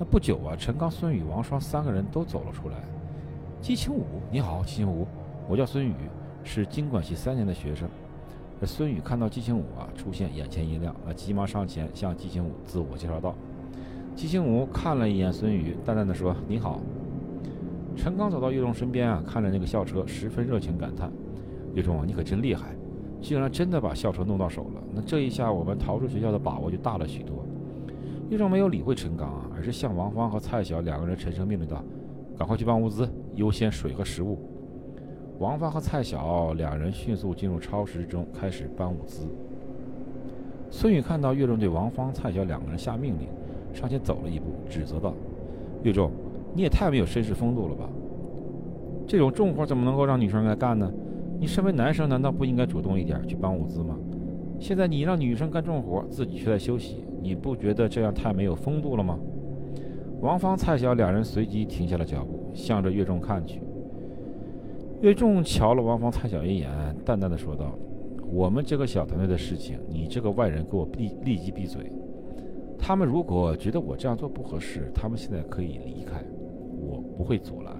[0.00, 2.76] 那不久啊，陈刚、孙宇、王双三个人都走了出来。
[3.60, 5.06] 姬清武，你好，姬清武，
[5.48, 5.92] 我叫孙宇，
[6.44, 7.88] 是经管系三年的学生。
[8.60, 13.34] 这孙宇看到姬清武啊出现，眼前一亮，啊，急忙上前向姬清武自我介绍道。
[14.14, 16.80] 姬清武看了一眼孙宇，淡淡的说：“你好。”
[17.96, 21.12] 陈刚走到岳仲身边啊，看着那个校车，十分热情感叹。
[21.74, 22.76] 岳中啊，你可真厉害，
[23.20, 24.82] 竟然真的把校车弄到手了。
[24.94, 27.44] 那这一下，我们逃出学校的把握就大了许多。
[28.30, 31.84] 岳中没有理会陈刚啊，而是向王芳和蔡晓两个人沉声命令道
[32.38, 34.38] ：“赶快去搬物资，优先水和食物。”
[35.40, 39.26] 王芳和蔡晓两人迅速进入超市中，开始搬物资。
[40.70, 43.28] 孙宇看到岳仲对王芳、蔡晓两个人下命令，
[43.72, 45.14] 上前走了一步，指责道
[45.82, 46.10] ：“岳仲，
[46.54, 47.88] 你也太没有绅士风度了吧！
[49.06, 50.92] 这种重活怎么能够让女生来干呢？”
[51.40, 53.96] 你身为男生，难道不应该主动一点去搬物资吗？
[54.58, 59.16] 现在你让女生干重活，自己却在休息，你不觉得这样太没有风度了吗？
[60.20, 63.60] 王芳、蔡晓两人随即停下了脚步，向着岳仲看去。
[65.00, 66.68] 岳仲瞧了王芳、蔡晓一眼，
[67.04, 67.72] 淡淡的说道
[68.32, 71.92] ：“我们这个小团队的事情，你这个外人给我立立即闭嘴。
[72.76, 76.20] 他们如果觉得我这样做不合适，他们现在可以离开，
[76.80, 77.72] 我不会阻拦。”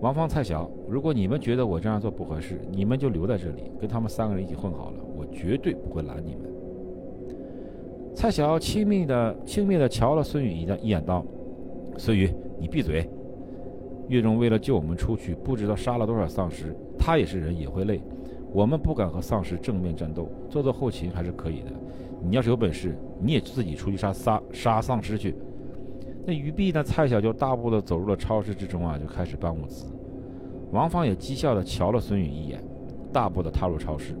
[0.00, 4.98] 王芳、蔡晓，如果你们觉得我这样做不合适，你们就留在这里，跟他们三个人一起混好了。
[5.16, 6.48] 我绝对不会拦你们。
[8.14, 11.26] 蔡晓轻蔑的、轻蔑的瞧了孙宇一眼，一眼道
[11.98, 13.06] ：“孙宇，你闭嘴。
[14.06, 16.74] 岳中为了救我们出去，不知道杀了多少丧尸。
[16.96, 18.00] 他也是人，也会累。
[18.52, 21.72] 我们不敢和丧尸正面战斗，做做后勤还是可以的。
[22.22, 25.34] 你要是有本事，你也自己出去杀杀杀丧尸去。”
[26.24, 26.82] 那于碧呢？
[26.84, 29.86] 蔡晓就大步的走入了超市之中啊，就开始搬物资。
[30.70, 32.62] 王芳也讥笑的瞧了孙宇一眼，
[33.12, 34.14] 大步的踏入超市。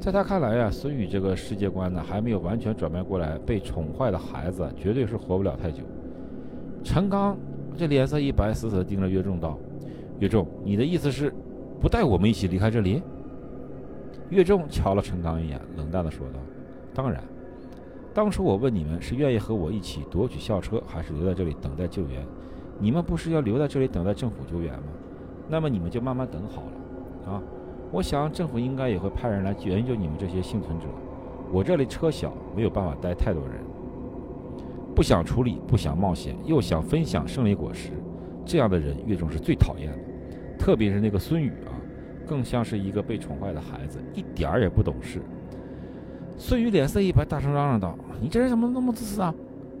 [0.00, 5.82] 在他看来呀，孙宇这个世界观呢，还没有完全转变过来，被宠坏的孩子绝对是活不了太久。
[6.84, 7.36] 陈刚
[7.76, 9.58] 这脸色一白，死死的盯着岳仲道
[10.20, 11.32] ：“岳仲，你的意思是
[11.80, 13.02] 不带我们一起离开这里？”
[14.30, 16.38] 岳仲瞧了陈刚一眼，冷淡的说道
[16.94, 17.24] ：“当然。”
[18.14, 22.24] 当初我问你们是愿意和我一起夺取校车，还是留在这里等待救援？
[22.78, 24.84] 你们不是要留在这里等待政府救援吗？
[25.48, 27.42] 那么你们就慢慢等好了，啊！
[27.90, 30.86] 我想政府应该也会派人来援救你们这些幸存者。
[31.52, 33.60] 我这里车小，没有办法带太多人。
[34.94, 37.90] 不想处理，不想冒险，又想分享胜利果实，
[38.44, 39.98] 这样的人岳仲是最讨厌的。
[40.58, 41.74] 特别是那个孙宇啊，
[42.26, 45.20] 更像是一个被宠坏的孩子，一点儿也不懂事。
[46.38, 49.34] 孙宇脸色一白，大声嚷嚷道：“你这人怎么那么自私啊？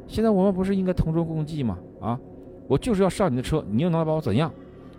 [0.06, 1.78] 现在我们不是应该同舟共济吗？
[2.00, 2.18] 啊，
[2.66, 4.52] 我就是要上你的车，你又能把我怎样？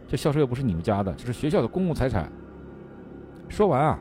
[0.07, 2.32] 这校车又不是你们家的，这是学校的公共财产。”
[3.47, 3.99] 说完啊，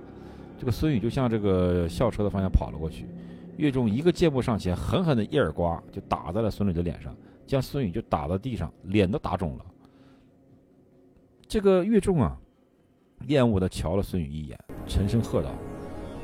[0.58, 3.06] 这个孙宇就向这个校车的方向跑了过去。
[3.56, 7.14] 岳仲一个箭步上前，狠狠的一耳刮就打在了孙宇的脸上，
[7.46, 9.64] 将孙宇就打到地上，脸都打肿了。
[11.46, 12.36] 这个岳仲啊，
[13.26, 15.50] 厌恶的瞧了孙宇一眼，沉声喝道：“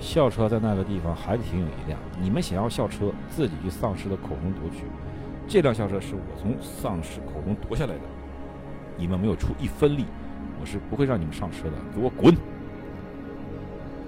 [0.00, 4.84] 校车在那个地方还停有一辆，你们想要校车，自己去丧尸的口中夺取。
[5.46, 8.00] 这辆校车是我从丧尸口中夺下来的，
[8.96, 10.06] 你们没有出一分力，
[10.60, 11.72] 我是不会让你们上车的。
[11.94, 12.34] 给我滚！”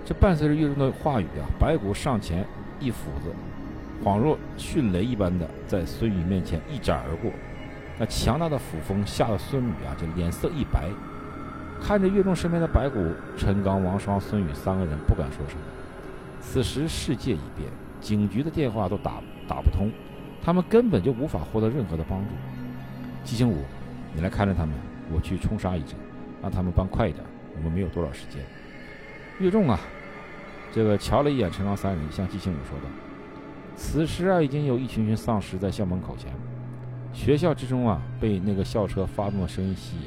[0.05, 2.45] 这伴随着岳仲的话语啊，白骨上前。
[2.83, 3.33] 一斧子，
[4.05, 7.31] 恍若迅雷一般的在孙宇面前一斩而过，
[7.99, 10.89] 那强大的斧风吓得孙宇啊就脸色一白，
[11.81, 12.99] 看着岳仲身边的白骨、
[13.37, 15.61] 陈刚、王双、孙宇三个人不敢说什么。
[16.41, 17.71] 此时世界已变，
[18.01, 19.89] 警局的电话都打打不通，
[20.43, 22.27] 他们根本就无法获得任何的帮助。
[23.23, 23.59] 季星武，
[24.13, 24.75] 你来看着他们，
[25.13, 25.95] 我去冲杀一阵，
[26.43, 27.25] 让他们搬快一点，
[27.57, 28.43] 我们没有多少时间。
[29.39, 29.79] 岳仲啊！
[30.73, 32.85] 这个瞧了一眼陈刚三人，向季星武说道
[33.77, 36.33] ：“此时啊，已经有一群群丧尸在校门口前。
[37.13, 40.05] 学校之中啊，被那个校车发动的声音吸引，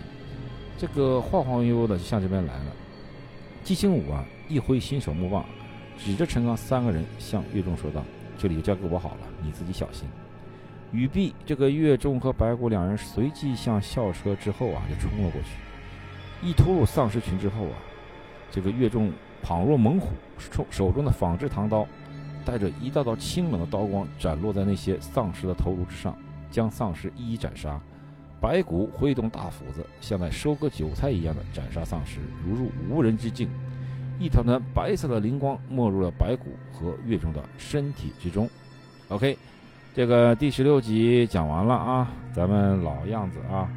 [0.76, 2.72] 这个晃晃悠悠的就向这边来了。”
[3.64, 5.46] 季星武啊，一挥新手木棒，
[6.00, 8.04] 指着陈刚三个人，向岳仲说道
[8.36, 10.10] ：“这里就交给我好了，你自己小心。”
[10.92, 15.50] 语毕，这个岳仲和白骨两人随即向校车之后啊，就冲了过去。
[16.42, 17.78] 一突入丧尸群之后啊，
[18.50, 19.14] 这个岳仲。
[19.48, 20.08] 倘若猛虎，
[20.40, 21.86] 手手中的仿制唐刀，
[22.44, 26.18] 带着一道道清冷的刀光，斩落在那些丧尸的头颅之上，
[26.50, 27.80] 将丧尸一一斩杀。
[28.42, 33.48] 白骨挥动大斧子，像在收割韭菜一样的斩杀丧尸，如入无人之境。
[34.18, 38.50] 一团团白色的灵光没入了白骨和月中的身体之中。
[39.10, 39.38] OK，
[39.94, 43.70] 这个第十六集讲完了啊，咱们老样子啊，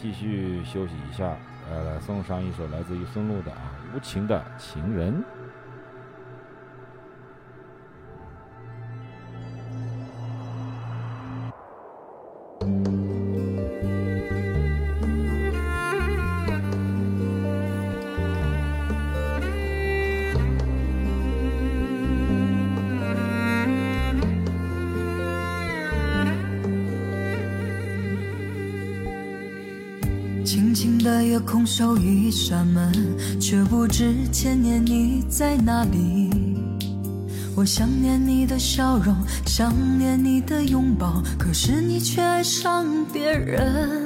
[0.00, 1.36] 继续休息一下。
[1.68, 3.81] 呃，来送上一首来自于孙露的啊。
[3.94, 5.22] 无情的情人。
[30.54, 32.92] 轻轻的夜空守一扇门，
[33.40, 36.28] 却不知千年你在哪里。
[37.56, 44.04] 我想念你的笑容，想念你的拥抱，可是你却爱上别人。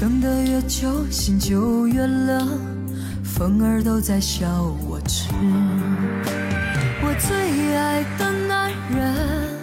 [0.00, 2.48] 等得越久，心就越冷，
[3.22, 4.48] 风儿都在笑
[4.84, 5.28] 我痴。
[7.04, 9.56] 我最爱的男人，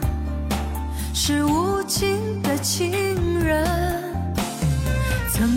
[1.13, 3.06] 是无尽的情。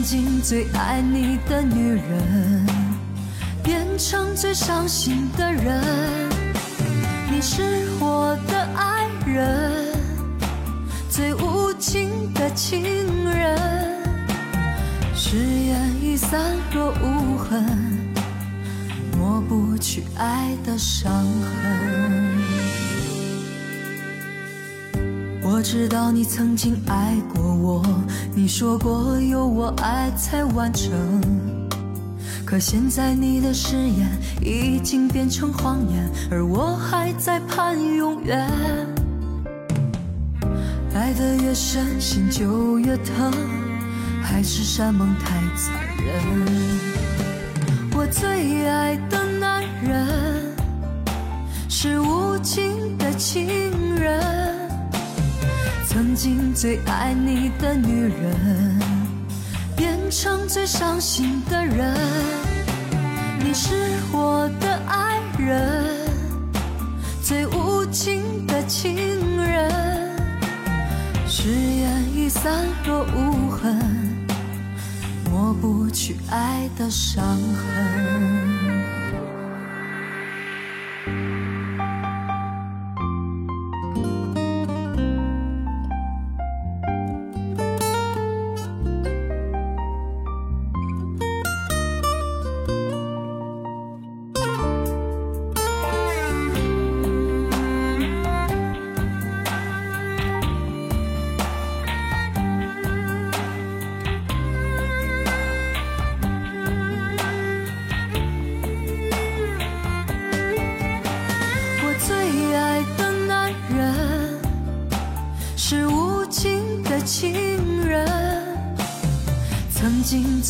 [0.00, 2.66] 曾经最爱你的女人，
[3.62, 5.82] 变成最伤心的人。
[7.30, 9.94] 你是我的爱人，
[11.10, 12.82] 最无情的情
[13.28, 14.02] 人。
[15.14, 16.40] 誓言已散
[16.72, 17.62] 若无痕，
[19.18, 22.69] 抹不去爱的伤痕。
[25.52, 27.84] 我知道你曾经爱过我，
[28.36, 30.92] 你说过有我爱才完整。
[32.46, 34.08] 可现在你的誓言
[34.40, 38.48] 已经变成谎言，而我还在盼永远。
[40.94, 43.32] 爱得越深，心就越疼，
[44.22, 45.74] 海誓山盟太残
[46.06, 46.14] 忍。
[47.92, 50.54] 我最爱的男人，
[51.68, 53.48] 是无情的情
[53.96, 54.59] 人。
[55.92, 58.78] 曾经最爱你的女人，
[59.76, 61.96] 变成最伤心的人。
[63.40, 63.74] 你是
[64.12, 66.08] 我的爱人，
[67.20, 68.94] 最无情的情
[69.44, 69.68] 人。
[71.26, 73.76] 誓言已散落无痕，
[75.28, 78.49] 抹不去爱的伤痕。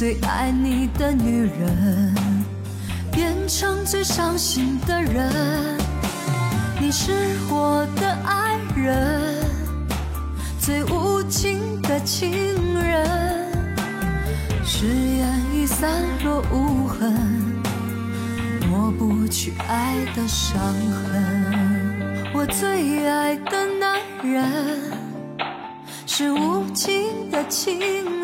[0.01, 2.15] 最爱你的女人
[3.13, 5.31] 变成最伤心的人。
[6.81, 7.13] 你是
[7.51, 9.45] 我的爱人，
[10.59, 12.33] 最无情的情
[12.83, 13.53] 人，
[14.65, 17.13] 誓言已散落无痕。
[18.71, 20.59] 抹不去爱的伤
[21.13, 22.33] 痕。
[22.33, 24.81] 我最爱的男人
[26.07, 28.20] 是无情的情人，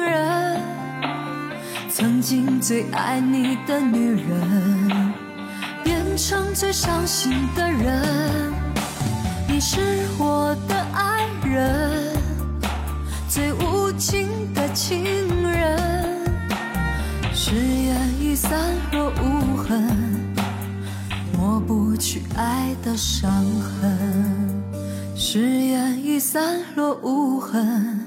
[1.99, 5.15] 曾经最爱你的女人
[5.83, 8.53] 变成最伤心的人。
[9.49, 9.81] 你是
[10.19, 12.15] 我的爱人，
[13.31, 15.05] 最无情的情
[15.51, 16.21] 人，
[17.33, 19.91] 誓言已散落无痕。
[21.33, 23.43] 抹不去爱的伤
[23.81, 24.63] 痕，
[25.17, 28.07] 誓言已散落无痕，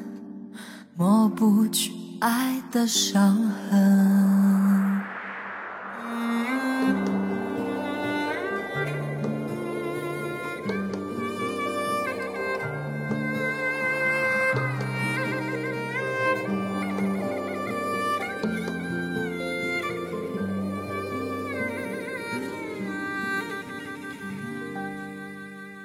[0.95, 4.99] 抹不去爱的伤痕。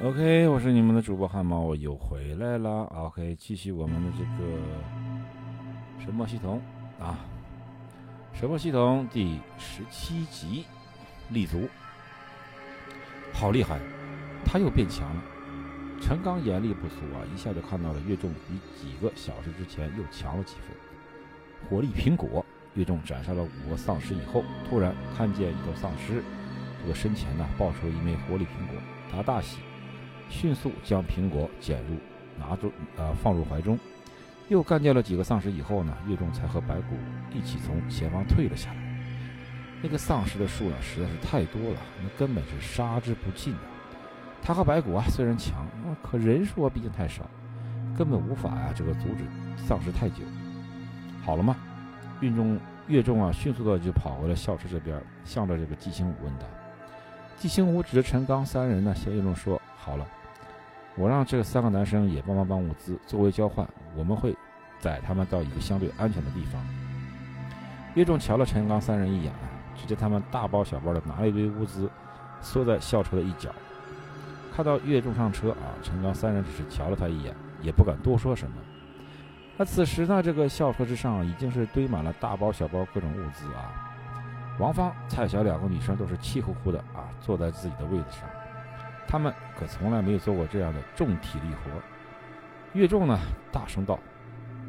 [0.02, 2.84] OK，我是你们的主播汉猫，我又回来了。
[2.94, 5.03] OK，继续我们的这个
[6.04, 6.60] 神魔系统
[7.00, 7.18] 啊，
[8.34, 10.66] 神魔系统第十七集
[11.30, 11.66] 立足，
[13.32, 13.80] 好厉害，
[14.44, 15.22] 他又变强了。
[16.02, 20.76] 陈刚眼力不俗啊，一下就看到了岳仲比几个小时之前又强了几分。
[21.70, 22.44] 火力苹果，
[22.74, 26.22] 岳仲斩杀了五个丧尸以后，突然看见一头丧尸，
[26.82, 28.76] 这个身前呢爆出了一枚活力苹果，
[29.10, 29.60] 他大喜。
[30.28, 31.96] 迅速将苹果捡入，
[32.38, 33.78] 拿住，呃，放入怀中。
[34.48, 36.96] 又干掉了几个丧尸以后呢，岳仲才和白骨
[37.32, 38.76] 一起从前方退了下来。
[39.82, 43.60] 那个丧尸的数呢，实在是太多了，那根本是杀之不尽啊。
[44.42, 45.66] 他和白骨啊虽然强，
[46.02, 47.28] 可人数啊毕竟太少，
[47.96, 49.24] 根本无法呀、这个阻止
[49.56, 50.16] 丧尸太久。
[51.22, 51.56] 好了吗？
[52.20, 56.46] 岳仲岳仲啊，迅速的就跑回了校车这边，向着这个季星武问道。
[57.36, 60.06] 季星武指着陈刚三人呢，向岳仲说：“好了，
[60.96, 64.36] 我让这三个男生也帮忙搬物资，作为交换，我们会
[64.78, 66.62] 载他们到一个相对安全的地方。”
[67.94, 69.32] 岳仲瞧了陈刚三人一眼，
[69.76, 71.90] 只见他们大包小包的拿了一堆物资，
[72.40, 73.50] 缩在校车的一角。
[74.54, 78.56] 看到岳仲上车啊，陈刚三人只是瞧了他一眼，也不敢多说什么。
[79.56, 83.70] 那此时呢，这个校车之上已经是堆满了大包小包各种物资啊。
[84.58, 88.28] 王芳、蔡晓两个女生都是气呼呼的啊，坐在自己的位子上。
[89.06, 91.70] 他们可从来没有做过这样的重体力活。
[92.72, 93.18] 岳仲呢，
[93.52, 93.98] 大声道：“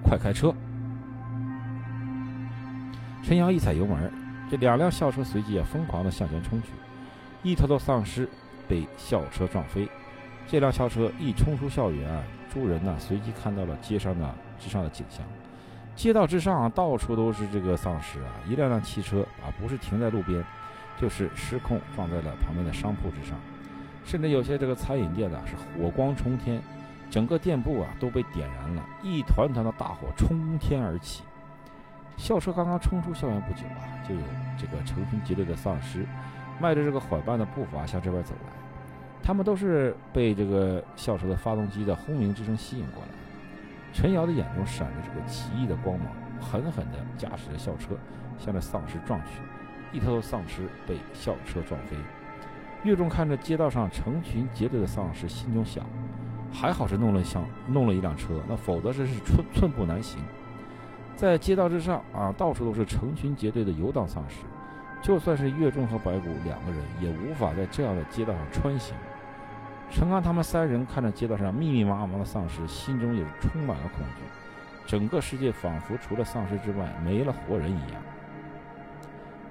[0.04, 0.54] 快开车！”
[3.24, 4.14] 陈阳一踩油门，
[4.52, 6.70] 这两辆校车随即啊疯狂地向前冲去，
[7.42, 8.30] 一头头丧尸
[8.68, 9.90] 被校车撞飞。
[10.48, 12.24] 这辆校车一冲出校园啊，
[12.54, 15.26] 诸人呢随即看到了街上的之上的景象。
[15.96, 18.30] 街道之上，到处都是这个丧尸啊！
[18.48, 20.44] 一辆辆汽车啊，不是停在路边，
[21.02, 23.40] 就是失控放在了旁边的商铺之上，
[24.06, 26.62] 甚至有些这个餐饮店呢是火光冲天，
[27.10, 31.24] 整个店铺啊都被点燃了，一团团的大火冲天而起。
[32.16, 34.22] 校车刚刚冲出校园不久啊，就有
[34.58, 36.06] 这个成群结队的丧尸，
[36.62, 38.54] 迈着这个缓慢的步伐向这边走来，
[39.24, 43.10] 他们都是被这个校车的发动机的轰鸣之声吸引过来。
[43.92, 46.08] 陈瑶的眼中闪着这个奇异的光芒，
[46.40, 47.98] 狠狠地驾驶着校车
[48.38, 49.42] 向着丧尸撞去，
[49.92, 51.98] 一头头丧尸被校车撞飞。
[52.86, 55.84] 岳仲看着街道上成群结队的丧尸，心中想：
[56.54, 60.24] 还好是弄了像弄了一辆车，那否则这是寸寸步难行。
[61.16, 64.44] 在街道之上啊，到处都是成群结队的游荡丧尸，
[65.02, 68.96] 就算是岳仲和白骨两个人，也无法在这样的街道上穿行。
[69.90, 74.22] 陈刚他们三人看着街道上密密麻麻的丧尸，心中也是充满了恐惧。
[74.86, 78.02] 整个世界仿佛除了丧尸之外没了活人一样。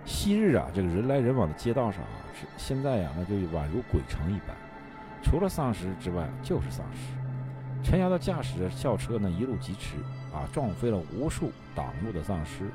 [0.05, 4.57] 昔日啊，这个人来人往的街道上啊，是现在呀，那就宛如鬼城一般，
[5.23, 7.13] 除了丧尸之外就是丧尸。
[7.83, 9.97] 陈瑶的驾驶着校车呢，一路疾驰
[10.33, 12.71] 啊，撞飞了无数挡路的丧尸，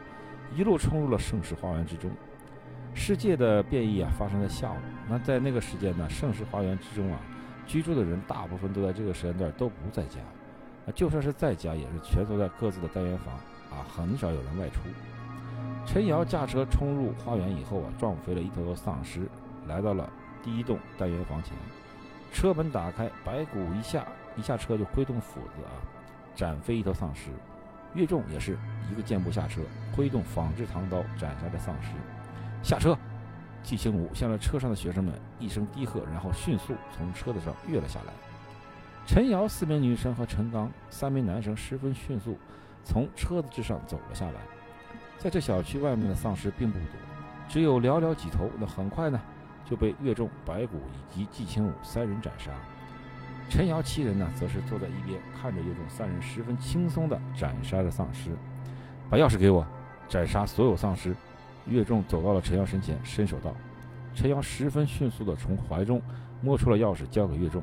[0.55, 2.09] 一路冲入了盛世花园之中。
[2.93, 4.75] 世界的变异啊，发生在下午。
[5.07, 7.19] 那在那个时间呢，盛世花园之中啊。
[7.67, 10.19] 居住的人大部分都在这个时间段都不在家，
[10.87, 13.35] 啊，就算是在家，也是蜷缩在各自的单元房，
[13.69, 14.79] 啊，很少有人外出。
[15.85, 19.27] 陈瑶驾车冲入花园以后啊，撞飞了一头头丧尸，
[19.67, 20.07] 来到了
[20.43, 21.53] 第一栋单元房前。
[22.31, 24.05] 车门打开，白骨一下
[24.35, 25.73] 一下车就挥动斧子啊，
[26.35, 27.31] 斩飞一头丧尸。
[27.95, 28.55] 岳仲也是
[28.91, 29.61] 一个箭步下车，
[29.95, 31.89] 挥动仿制唐刀斩杀这丧尸。
[32.61, 32.95] 下车，
[33.63, 38.13] 季青武向着车上的学生们一声低喝，然后迅速从车子上跃了下来。
[39.07, 42.37] 陈瑶四名女生和陈刚三名男生十分迅速
[42.83, 44.33] 从车子之上走了下来。
[45.19, 46.87] 在这小区外面的丧尸并不多，
[47.47, 48.49] 只有寥寥几头。
[48.57, 49.19] 那很快呢？
[49.69, 50.79] 就被岳仲、白骨
[51.13, 52.49] 以及季青武三人斩杀，
[53.49, 58.31] 陈瑶七人呢，则是坐在一边看着岳仲三人十分轻松地斩杀着丧尸。
[59.11, 59.63] 把钥匙给我，
[60.07, 61.15] 斩杀所有丧尸。
[61.67, 63.53] 岳仲走到了陈瑶身前，伸手道
[64.15, 66.01] ：“陈瑶十分迅速地从怀中
[66.41, 67.61] 摸出了钥匙，交给岳仲。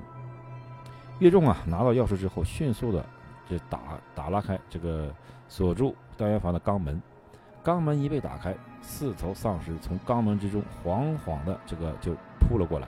[1.19, 3.05] 岳仲啊，拿到钥匙之后，迅速地
[3.51, 3.81] 就打
[4.15, 5.13] 打拉开这个
[5.49, 7.03] 锁住单元房的钢门。
[7.67, 12.87] 肛门一被打开。”四头丧尸从肛门之中缓缓的这个就扑了过来，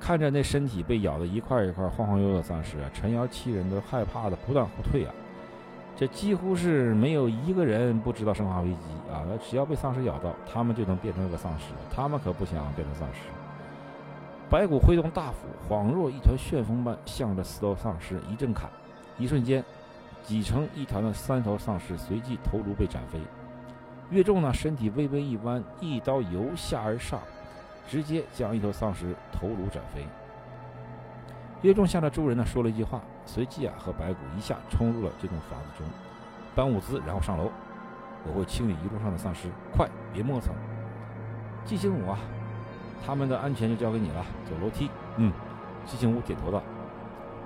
[0.00, 5.12] 看着那身体被咬得一块一块晃晃悠悠的丧尸啊，陈瑶七人都害怕的不断后退啊。
[5.94, 9.20] 这几乎是没有一个人不知道生化危机啊！
[9.46, 13.20] 只要被丧尸咬到，他们就能变成个丧尸，他们可不想变成丧尸。
[14.48, 18.70] 白骨挥动大斧，恍若一团旋风般向着四头丧尸一阵砍，
[19.18, 19.62] 一瞬间，
[20.24, 23.20] 挤成一团的三头丧尸随即头颅被斩飞。
[24.12, 27.18] 岳仲呢，身体微微一弯，一刀由下而上，
[27.88, 30.06] 直接将一头丧尸头颅斩飞。
[31.62, 35.86] 岳仲向着众人呢说了一句话，随即啊和白骨一下冲入了这栋房子中，
[36.54, 37.50] 搬物资，然后上楼。
[38.26, 40.54] 我会清理一路上的丧尸，快，别磨蹭。
[41.64, 42.18] 季星武啊，
[43.06, 44.90] 他们的安全就交给你了，走楼梯。
[45.16, 45.32] 嗯，
[45.86, 46.62] 季星武点头道。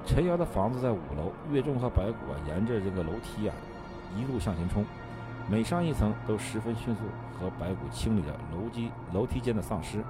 [0.04, 3.54] 陈瑶的房子在五楼，岳仲和白骨啊沿着这个楼梯啊
[4.16, 4.84] 一路向前冲。
[5.48, 7.02] 每上一层都十分迅速，
[7.38, 10.02] 和白骨清理了楼梯楼梯间的丧尸，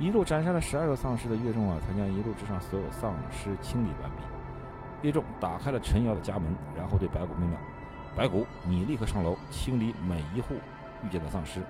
[0.00, 4.24] 一路斩杀了十二个丧尸的岳仲啊，才将一路之上所有丧尸清理完毕。
[5.02, 7.56] 岳仲打开了陈瑶的家门，然后对白骨命令
[8.16, 10.54] ：“白骨，你立刻上楼清理每一户
[11.04, 11.60] 遇见的丧尸。”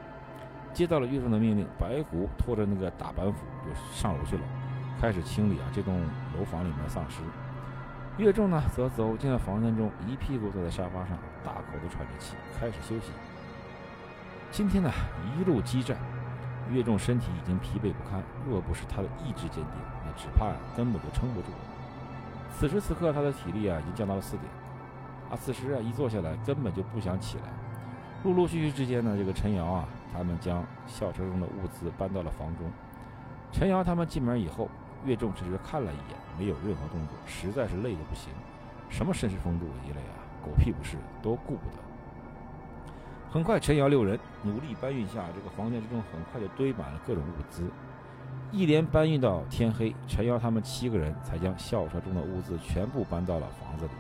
[0.72, 4.42] 接到了岳仲的命令，白骨拖着那个大板斧就上楼去了，
[4.98, 6.00] 开始清理啊这栋
[6.38, 7.20] 楼房里面的丧尸。
[8.16, 13.12] 岳仲呢，则走进了房间中，一屁股坐在沙发上，大口的喘着气，开始休息。
[14.50, 14.90] 今天呢，
[15.38, 15.96] 一路激战，
[16.70, 19.74] 岳仲身体已经疲惫不堪，若不是他的意志坚定，
[20.04, 21.48] 那只怕呀根本就撑不住。
[22.56, 24.44] 此时此刻，他的体力啊已经降到了四点，
[25.30, 27.44] 啊，此时啊一坐下来，根本就不想起来。
[28.22, 32.70] 陆陆续续之间呢，这个陈瑶啊，他们将校车中的物资搬到了房中。
[33.52, 34.68] 陈瑶他们进门以后。
[35.04, 38.32] 岳仲只是看了一眼，没有任何动作，实在是累得不行。
[38.88, 41.76] 什么绅士风度一类啊，狗屁不是，都顾不得。
[43.30, 47.70] 很快，陈瑶六人努力搬运下这个房间之中，很快就堆满了各种物资。
[48.52, 53.90] 一连搬运到天黑，陈瑶他们七个人才将校车中的物资全部搬到了房子里。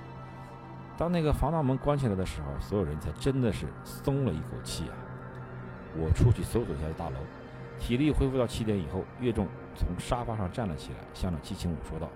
[0.96, 4.94] 当那个防盗门关起来的时候，所有人才真的是松了一口气啊！
[5.96, 7.16] 我出去搜索一下大楼。
[7.80, 12.08] 体力恢复到七点以后，岳仲从沙发上站了起来，向着季青武说道：“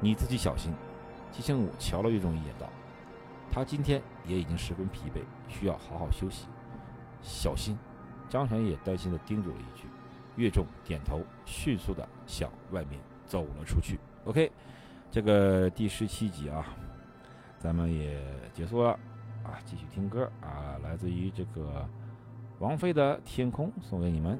[0.00, 0.74] 你自己小心。”
[1.30, 2.68] 季青武瞧了岳仲一眼，道
[3.50, 6.46] ：“他今天也已经十分疲惫，需要好好休息。”
[7.22, 7.76] 小心。
[8.28, 9.86] 张晨也担心地叮嘱了一句。
[10.36, 13.98] 岳仲点头，迅速地向外面走了出去。
[14.24, 14.50] OK，
[15.10, 16.64] 这个第十七集啊，
[17.58, 18.22] 咱们也
[18.54, 18.90] 结束了
[19.42, 21.88] 啊，继续听歌啊，来自于这个。
[22.60, 24.38] 王菲的《天空》送给你们。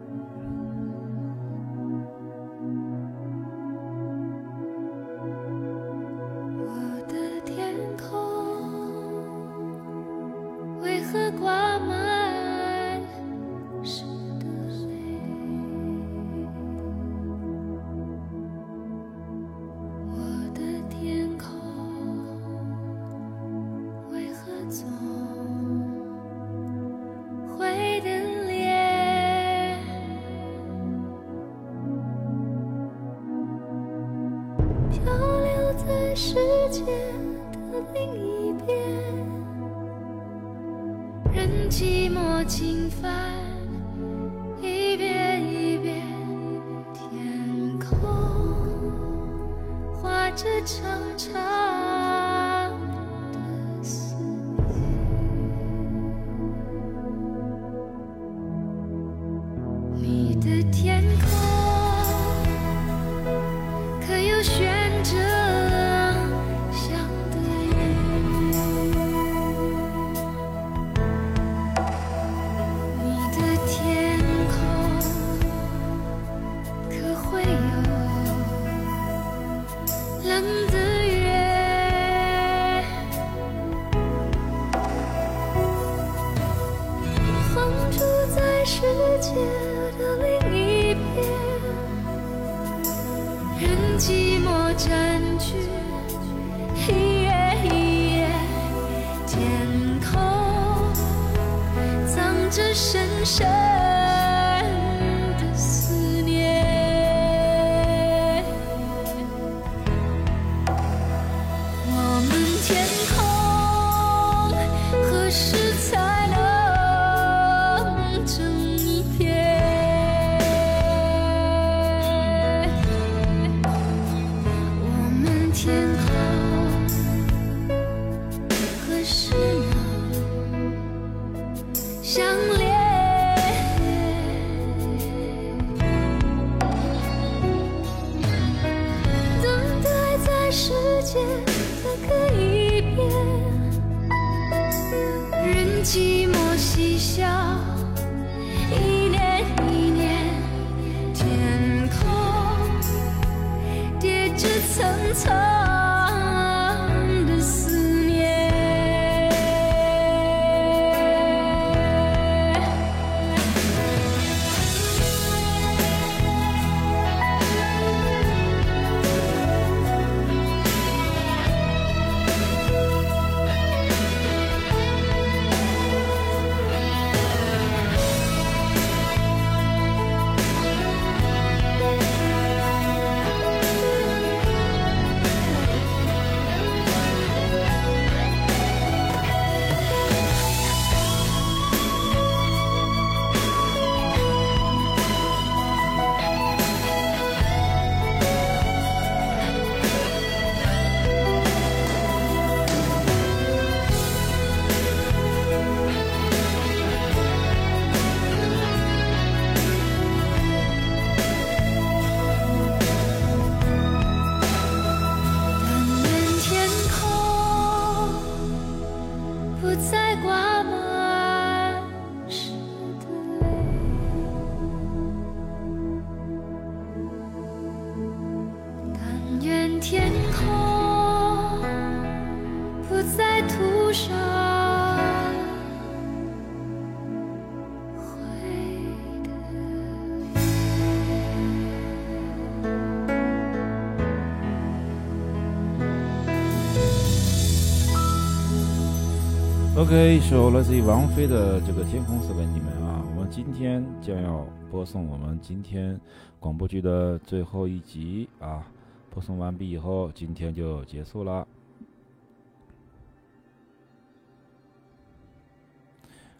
[249.90, 253.04] OK，一首来自于王菲的这个《天空》送给你们啊！
[253.10, 256.00] 我们今天将要播送我们今天
[256.38, 258.64] 广播剧的最后一集啊！
[259.10, 261.44] 播送完毕以后，今天就结束了。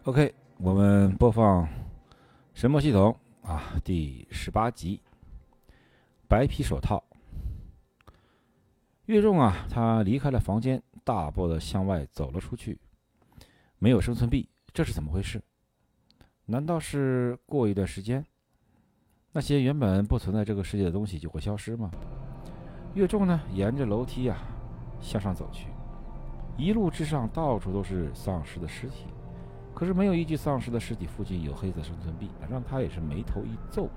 [0.05, 1.65] OK，我们播放
[2.53, 3.13] 《神魔系统》
[3.45, 5.01] 啊，第十八集
[6.29, 7.03] 《白皮手套》。
[9.07, 12.77] 月仲啊，他离开了房间，大步的向外走了出去。
[13.83, 15.41] 没有生存币，这是怎么回事？
[16.45, 18.23] 难道是过一段时间，
[19.31, 21.89] 那些原本不存在这个世界的东西就会消失吗？
[22.93, 24.37] 岳仲呢，沿着楼梯啊
[25.01, 25.69] 向上走去，
[26.59, 29.07] 一路之上到处都是丧尸的尸体，
[29.73, 33.89] 可是没有一具丧尸的尸体附近有黑色生存币，让他也是眉头一皱。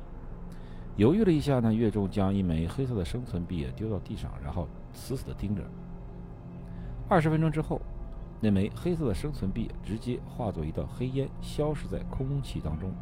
[0.96, 5.62] 犹豫了一下呢，岳仲将一枚黑色的生存币丢到地上，然后死死地盯着。
[7.06, 7.78] 二十分钟之后。
[8.44, 12.92] 那枚黑色的生存币直接化作一道黑烟，消失在空气当中。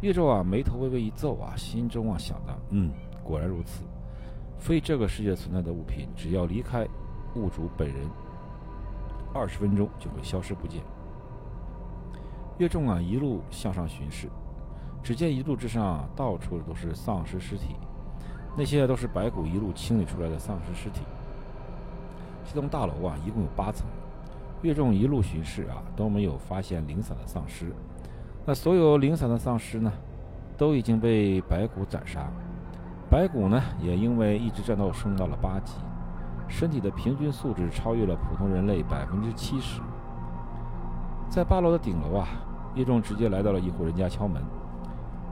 [0.00, 2.92] 岳宙啊，眉头微微一皱啊，心中啊想到：嗯，
[3.24, 3.82] 果然如此。
[4.56, 6.86] 非这个世界存在的物品，只要离开
[7.34, 8.08] 物主本人，
[9.34, 10.82] 二十分钟就会消失不见。
[12.58, 14.28] 岳仲啊，一路向上巡视，
[15.02, 17.74] 只见一路之上到处都是丧尸尸体，
[18.56, 21.00] 那些都是白骨一路清理出来的丧尸尸体。
[22.44, 23.84] 这栋大楼啊，一共有八层。
[24.62, 27.72] 岳仲一路巡视啊，都没有发现零散的丧尸。
[28.44, 29.92] 那所有零散的丧尸呢，
[30.56, 32.28] 都已经被白骨斩杀。
[33.10, 35.74] 白骨呢，也因为一直战斗升到了八级，
[36.48, 39.80] 身体的平均素质超越了普通人类百分之七十。
[41.28, 42.26] 在八楼的顶楼啊，
[42.74, 44.42] 岳仲直接来到了一户人家敲门：“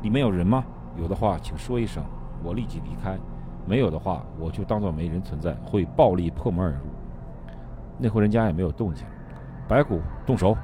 [0.03, 0.65] 里面有人吗？
[0.97, 2.05] 有的话，请说一声，
[2.45, 3.17] 我立即离开；
[3.67, 6.79] 没有的话，我就当做没人存在，会暴力破门而入。”
[7.99, 9.07] 那户人家也没有动静。
[9.69, 10.57] 白骨动手！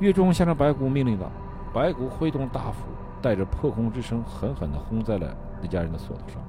[0.00, 1.30] 岳中向着白骨命令道。
[1.72, 2.86] 白骨挥动大斧，
[3.22, 5.32] 带着破空之声，狠狠地轰在了
[5.62, 6.42] 那家人的锁头上。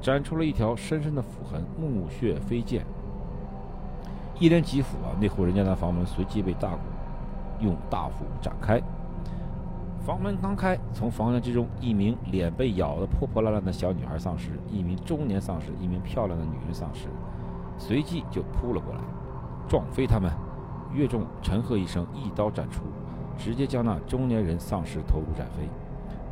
[0.00, 2.84] 斩出了一条深深的斧痕，木屑飞溅。
[4.38, 6.80] 一连几斧啊，那户人家的房门随即被大鼓
[7.60, 8.80] 用大斧展开。
[10.04, 17.08] 房门刚开，从房间之中，一名脸被咬得破破烂烂的小女孩丧尸，一名中年丧尸，一名漂亮的女人丧尸，
[17.78, 19.00] 随即就扑了过来，
[19.68, 20.30] 撞飞他们。
[20.92, 22.82] 岳仲沉喝一声，一刀斩出，
[23.36, 25.68] 直接将那中年人丧尸头颅斩飞。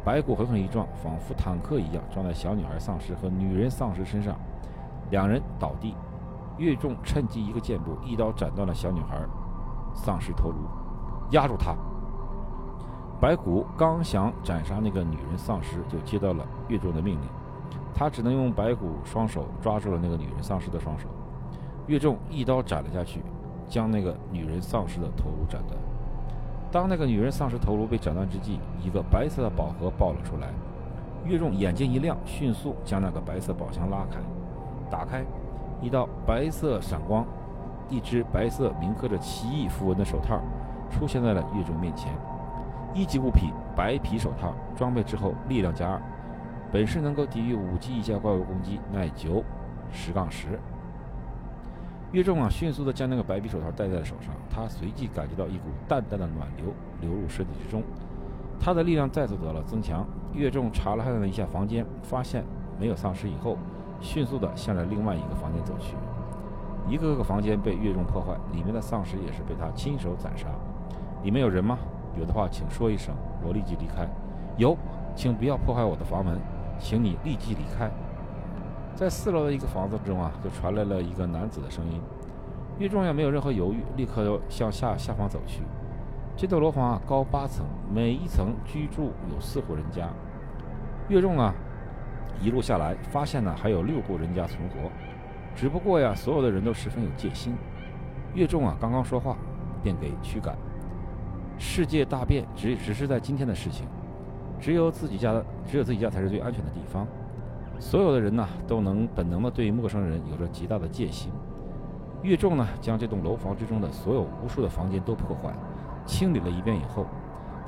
[0.04, 4.36] 白骨狠狠一撞，仿佛坦克一样撞在小女孩丧尸和女人丧尸身上，
[5.10, 5.94] 两人倒地。
[6.58, 9.18] 岳仲趁机一个箭步，一刀斩断了小女孩
[9.94, 10.56] 丧尸头颅，
[11.32, 11.74] 压住她。
[13.20, 17.28] 白骨刚想斩杀那个女人丧尸，就接到了岳仲的命令，
[17.94, 21.08] 他只能用白骨双手抓住了那个女人丧尸的双手。
[21.86, 23.22] 岳仲一刀斩了下去，
[23.68, 25.78] 将那个女人丧尸的头颅斩断。
[26.70, 30.48] 当那个女人丧尸头颅被斩断之际，一个白色的宝盒爆了出来。
[31.24, 34.18] 岳仲眼睛一亮，迅速将那个白色宝箱拉开，
[34.90, 35.24] 打开，
[35.80, 37.26] 一道白色闪光，
[37.88, 40.40] 一只白色铭刻着奇异符文的手套
[40.90, 42.12] 出现在了岳仲面前。
[42.94, 46.00] 一级物品白皮手套，装备之后力量加二，
[46.70, 49.42] 本身能够抵御五级以下怪物攻击，耐久
[49.90, 50.58] 十杠十。
[52.12, 57.82] 岳仲啊，迅速地将那个白皮手套戴在了手上，他随即感觉到一股淡淡的暖流流入身体之中，
[58.60, 60.06] 他的力量再次得了增强。
[60.32, 62.44] 岳仲查了看了一下房间，发现
[62.78, 63.58] 没有丧尸以后，
[64.00, 65.96] 迅速地向着另外一个房间走去。
[66.88, 70.46] 一个个房间被岳仲破坏，里面的丧尸也是被他亲手斩杀。
[71.22, 71.78] 里面有人吗？
[72.16, 74.08] 有的话，请说一声，我立即离开。
[74.56, 74.76] 有，
[75.14, 76.38] 请不要破坏我的房门，
[76.78, 77.90] 请你立即离开。
[78.96, 82.00] 在四楼的一个房子中啊，就传来了一个男子的声音。
[82.78, 85.60] 岳仲也没有任何犹豫，立刻向下下方走去。
[86.34, 90.08] 这栋楼房啊，高八层，每一层居住有四户人家。
[91.08, 91.54] 岳仲啊，
[92.40, 94.90] 一路下来，发现呢还有六户人家存活，
[95.54, 97.54] 只不过呀，所有的人都十分有戒心。
[98.32, 99.36] 岳仲啊，刚刚说话，
[99.82, 100.56] 便给驱赶。
[101.58, 103.86] 世界大变，只只是在今天的事情。
[104.58, 107.06] 只有自己家的，只有自己家才是最安全的地方。
[107.78, 111.30] 所有的人呢，都能本能的对陌生人有着极大的戒心。
[112.22, 115.52] 岳仲呢，将这栋楼房之中的所有无数的房间都破坏、
[116.04, 117.06] 清理了一遍以后，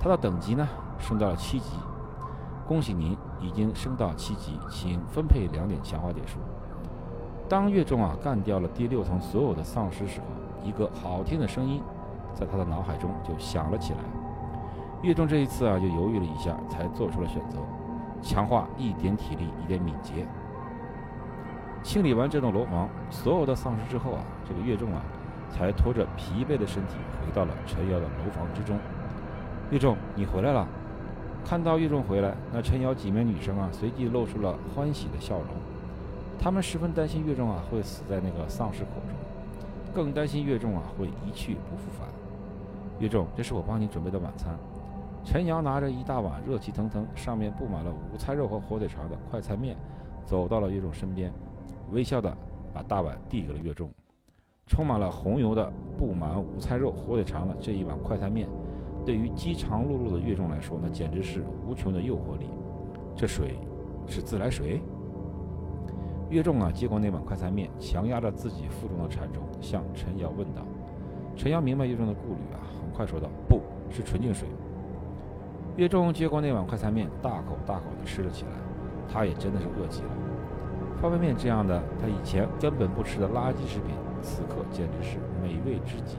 [0.00, 0.66] 他的等级呢，
[0.98, 1.76] 升到了七级。
[2.66, 6.38] 恭喜您，已经升到七级，请分配两点强化点数。
[7.48, 10.26] 当岳仲啊干掉了第六层所有的丧尸时候，
[10.62, 11.80] 一个好听的声音。
[12.34, 13.98] 在他的脑海中就响了起来。
[15.02, 17.59] 岳仲这一次啊，就犹豫了一下，才做出了选择，
[18.22, 20.26] 强化一点体力，一点敏捷。
[21.82, 25.00] 清理完这栋楼房所有的丧尸之后啊，这个岳仲啊，
[25.50, 28.76] 才拖着疲惫的身体回到了陈瑶的楼房之中。
[29.70, 30.66] 岳仲，你回来了！
[31.44, 35.46] 看到岳仲回来，那陈瑶几名女生啊，随即露出了欢喜的笑容。
[36.38, 42.06] 她们十分担心岳仲啊，会死在那个丧尸口中，更担心岳仲啊，会一去不复返。
[42.98, 44.54] 岳仲，这是我帮你准备的晚餐。
[45.30, 49.76] 陈阳拿着一大碗热气腾腾、上面布满了午餐肉和火腿肠的快餐面，
[50.24, 51.30] 走到了岳仲身边，
[51.92, 52.34] 微笑的
[52.72, 53.90] 把大碗递给了岳仲。
[54.66, 58.48] 充满了红油的、布满午餐肉、火腿肠的这一碗快餐面，
[59.04, 62.48] 对于饥肠辘辘的岳仲来说，那简直是无穷的诱惑力。
[63.14, 63.58] 这水
[64.06, 64.80] 是自来水？
[66.30, 70.62] 岳仲啊，接过那碗快餐面，强压着自己腹中的馋虫，向陈瑶问道。
[71.36, 72.64] 陈瑶明白岳仲的顾虑啊。
[72.80, 73.60] 很快说道：“不
[73.90, 74.48] 是纯净水。”
[75.78, 78.50] 岳仲接过那碗快餐面，大口大口地吃了起来。
[79.08, 80.08] 他也真的是饿极了。
[81.00, 86.16] 方便面这样的他以前根本不吃的垃圾食品，此刻简直是美味至极。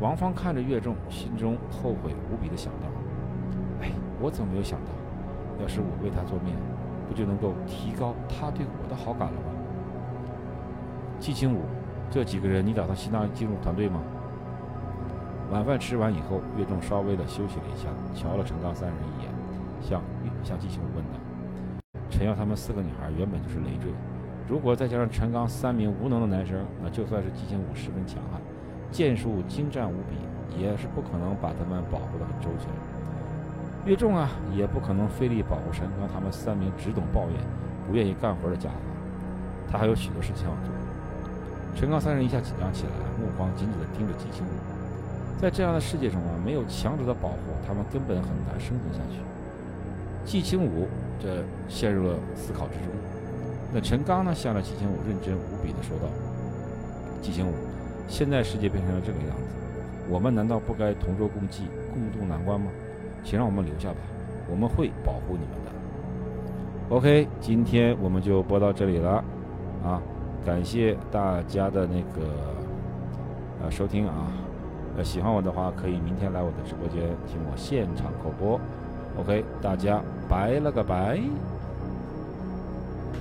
[0.00, 2.86] 王芳看着岳仲，心中后悔无比地想到
[3.82, 4.92] ：“哎，我怎么没有想到？
[5.60, 6.54] 要是我为他做面，
[7.08, 9.50] 不就能够提高他对我的好感了吗？”
[11.18, 11.62] 季清武，
[12.08, 14.00] 这几个人你打算吸纳进入团队吗？
[15.50, 19.32] 晚饭吃完以后，岳仲稍微的休息了一下，瞧了陈刚三人一眼，
[19.80, 20.02] 向
[20.44, 21.18] 向季清武问道
[22.10, 23.90] ：“陈瑶他们四个女孩原本就是累赘，
[24.46, 28.38] 如果再加上陈刚三名无能的男生，那就算是季清武十分强悍，
[28.90, 32.68] 剑术精湛无比，也是不可能把他们保护得很周全。
[33.86, 37.40] 岳仲啊，也不可能费力保护陈刚他们三名只懂抱怨、
[37.86, 38.76] 不愿意干活的家伙，
[39.72, 40.74] 他还有许多事情要做。”
[41.74, 44.50] 陈刚三人一下紧张起来，目光紧紧地盯着季清武。
[45.40, 47.36] 在这样的世界中啊，没有强者的保护，
[47.66, 49.20] 他们根本很难生存下去。
[50.24, 52.88] 季青武这陷入了思考之中。
[53.72, 56.06] 那陈刚呢，向着季青武认真无比的说道
[57.22, 57.52] ：“季青武，
[58.08, 59.42] 现在世界变成了这个样子，
[60.08, 62.70] 我们难道不该同舟共济，共度难关吗？
[63.24, 63.96] 请让我们留下吧，
[64.50, 65.72] 我们会保护你们的。”
[66.96, 69.22] OK，今天我们就播到这里了
[69.84, 70.00] 啊，
[70.44, 72.28] 感谢大家的那个
[73.62, 74.32] 呃收听啊，
[75.02, 78.60] 喜欢我的话可以明天来我的直播间听我现场口播。
[79.18, 81.20] OK，大家拜了个拜。